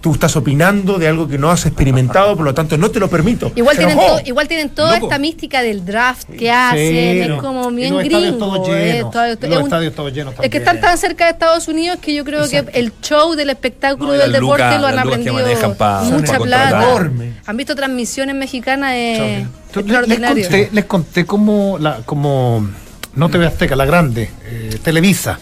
[0.00, 3.10] Tú estás opinando de algo que no has experimentado, por lo tanto no te lo
[3.10, 3.50] permito.
[3.56, 4.18] Igual Se tienen, enojó.
[4.20, 5.06] to- igual tienen toda Loco.
[5.06, 7.38] esta mística del draft que hacen, es no.
[7.38, 8.38] como bien los gringo.
[8.38, 11.32] todos eh, todo- es los un- estadios todos llenos Es que están tan cerca de
[11.32, 14.86] Estados Unidos que yo creo que el show del espectáculo No, y del deporte lo
[14.86, 15.36] han aprendido
[15.76, 16.82] pa- mucha pa plata.
[16.84, 17.32] Enorme.
[17.46, 20.46] Han visto transmisiones mexicanas eh, Les, les extraordinarias.
[20.48, 22.68] conté, les conté como, la, como
[23.16, 25.40] no TV Azteca, la grande, eh, Televisa.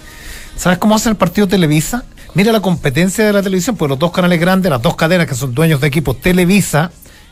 [0.57, 2.05] ¿Sabes cómo hace el partido Televisa?
[2.37, 5.35] Mira la competencia de la televisión, pues los dos canales grandes, las dos cadenas que
[5.35, 6.91] son dueños de equipos, Televisa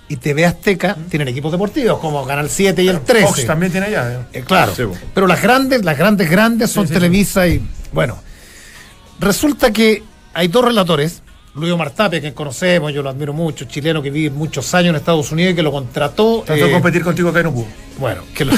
[0.09, 3.26] y TV Azteca, tienen equipos deportivos como Canal 7 y el 13.
[3.26, 4.12] Fox también tiene allá.
[4.12, 4.18] ¿eh?
[4.32, 4.74] Eh, claro.
[4.74, 4.96] Sí, po.
[5.12, 7.61] Pero las grandes, las grandes, grandes son Sí, sí, Televisa y.
[7.92, 8.16] Bueno.
[9.20, 10.02] Resulta que
[10.32, 11.22] hay dos relatores.
[11.55, 14.96] Luis Omar Tapia, que conocemos, yo lo admiro mucho, chileno que vive muchos años en
[14.96, 16.44] Estados Unidos y que lo contrató.
[16.46, 17.66] Trató de eh, competir contigo que no pudo.
[17.98, 18.55] bueno, que lo...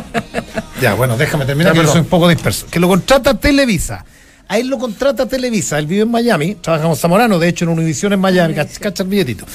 [0.82, 2.66] ya, bueno, déjame terminar, Ya, que yo soy un poco disperso.
[2.70, 4.04] Que lo contrata Televisa.
[4.52, 5.78] A él lo contrata Televisa.
[5.78, 8.52] Él vive en Miami, trabaja con Zamorano, de hecho, en Univision en Miami.
[8.52, 9.46] Cach- Cacha el billetito.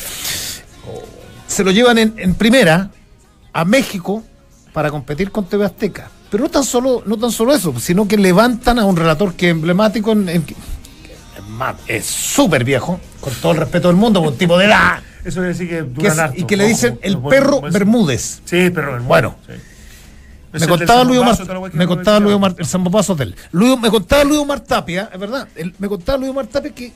[1.48, 2.90] Se lo llevan en, en primera
[3.54, 4.24] a México
[4.74, 6.10] para competir con TV Azteca.
[6.32, 9.48] Pero no tan solo, no tan solo eso, sino que levantan a un relator que
[9.50, 10.46] es emblemático en, en-
[11.88, 15.00] es súper viejo, con todo el respeto del mundo, un tipo de edad.
[15.24, 16.40] Eso quiere decir que que es- harto.
[16.40, 18.42] y que le Ojo, dicen el perro Bermúdez.
[18.46, 19.08] Sí, perro Bermúdez.
[19.08, 19.36] Bueno.
[19.46, 19.54] sí.
[20.54, 21.38] Me contaba Luis Omar,
[21.74, 22.20] me contaba.
[22.20, 23.36] Luis Omar, el Zambopazo Hotel.
[23.52, 26.92] Luis- me contaba Luis Omar Tapia, es verdad, el- me contaba Luis Omar Tapia que,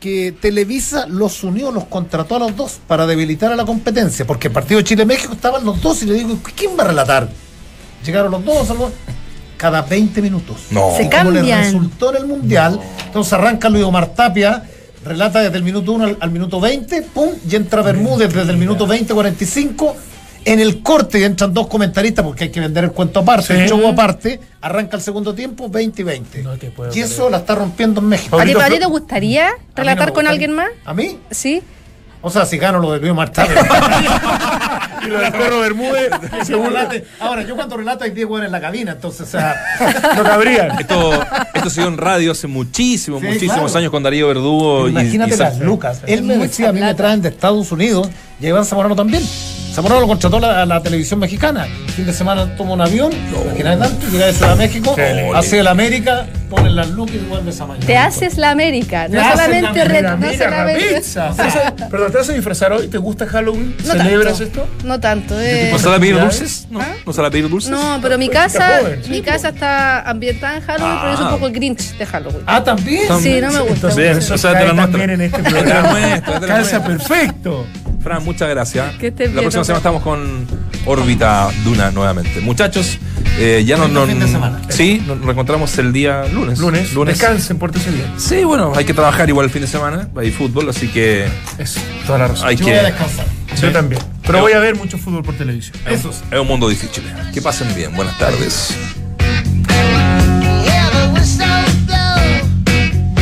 [0.00, 4.48] que Televisa los unió, los contrató a los dos para debilitar a la competencia, porque
[4.48, 7.28] el partido de Chile-México estaban los dos y le digo, ¿quién va a relatar?
[8.04, 8.90] Llegaron los dos, algo-
[9.58, 10.56] cada 20 minutos.
[10.70, 10.92] No.
[10.96, 11.64] Se Y como les cambian.
[11.64, 14.64] resultó en el Mundial, entonces arranca Luis Omar Tapia,
[15.04, 18.56] relata desde el minuto 1 al, al minuto 20, pum, y entra Bermúdez desde el
[18.56, 19.96] minuto 20, 45.
[20.44, 23.52] En el corte entran dos comentaristas porque hay que vender el cuento aparte, Sí.
[23.62, 26.42] el show aparte, arranca el segundo tiempo, 20 y 20.
[26.42, 28.38] No te puedo y eso la está rompiendo en México.
[28.40, 30.68] ¿A ti, a ti te gustaría no relatar con alguien más?
[30.84, 31.18] ¿A mí?
[31.30, 31.62] Sí.
[32.22, 33.62] O sea, si gano lo de Luis Omar Tapia.
[35.02, 36.10] Y lo del perro Bermúdez.
[36.48, 39.56] Relate- Ahora, yo cuando relato hay 10 hueones en la cabina, entonces, o sea...
[40.16, 40.78] No cabrían.
[40.78, 41.12] Esto,
[41.54, 43.78] esto se dio en radio hace muchísimos, Sí, muchísimos claro.
[43.78, 44.88] años con Darío Verdugo.
[44.88, 46.02] y- Imagínate y, las lucas.
[46.06, 49.22] Él me decía, a mí me traen de Estados Unidos, y a Iván Zamorano también.
[49.72, 51.66] Zamorano lo contrató la, la televisión mexicana.
[51.66, 53.12] El fin de semana toma un avión,
[53.46, 57.18] imagínate tanto, llega de Ciudad de México, Qué hace el América, pone las lucas y
[57.28, 57.86] vuelve esa mañana.
[57.86, 61.00] Te haces la América, Te no solamente la re- Mira, no solamente-.
[61.00, 62.88] ¿Te vas Perdón, ¿te vas a disfrazar hoy?
[62.88, 63.76] ¿Te gusta Halloween?
[63.86, 64.68] No ¿Celebras tanto, esto?
[64.84, 65.68] No tanto, eh.
[65.70, 66.66] ¿No sale a pedir dulces?
[66.68, 66.80] ¿No?
[66.80, 66.86] ¿Ah?
[67.06, 67.70] ¿No sale a pedir dulces?
[67.70, 69.32] No, pero mi Pues, casa, joven, mi pues.
[69.32, 71.28] casa está ambientada en Halloween, pero yo soy Ah.
[71.28, 72.42] un poco el Grinch de Halloween.
[72.46, 73.02] Ah, también.
[73.22, 73.74] Sí, no me gusta.
[73.74, 74.82] Entonces, Bien, eso o sea, la nuestra.
[74.88, 75.98] también en este la programa.
[76.26, 77.64] la Calza perfecto.
[78.02, 78.94] Fran, muchas gracias.
[78.96, 80.46] Que estés La bien, próxima semana estamos con
[80.86, 82.40] órbita Duna nuevamente.
[82.40, 82.98] Muchachos,
[83.38, 84.60] eh, ya fin de semana.
[84.68, 86.58] Sí, nos reencontramos el día lunes.
[86.58, 88.06] Lunes, descansen, pórtese bien.
[88.16, 91.26] Sí, bueno, hay que trabajar igual el fin de semana, hay fútbol, así que
[91.58, 92.48] Eso, toda la razón.
[92.48, 92.70] hay Yo que...
[92.72, 93.26] voy a descansar.
[93.60, 94.00] Yo también.
[94.22, 95.76] Pero voy a ver mucho fútbol por televisión.
[95.86, 96.04] Es
[96.38, 97.02] un mundo difícil.
[97.34, 97.94] Que pasen bien.
[97.94, 98.74] Buenas tardes.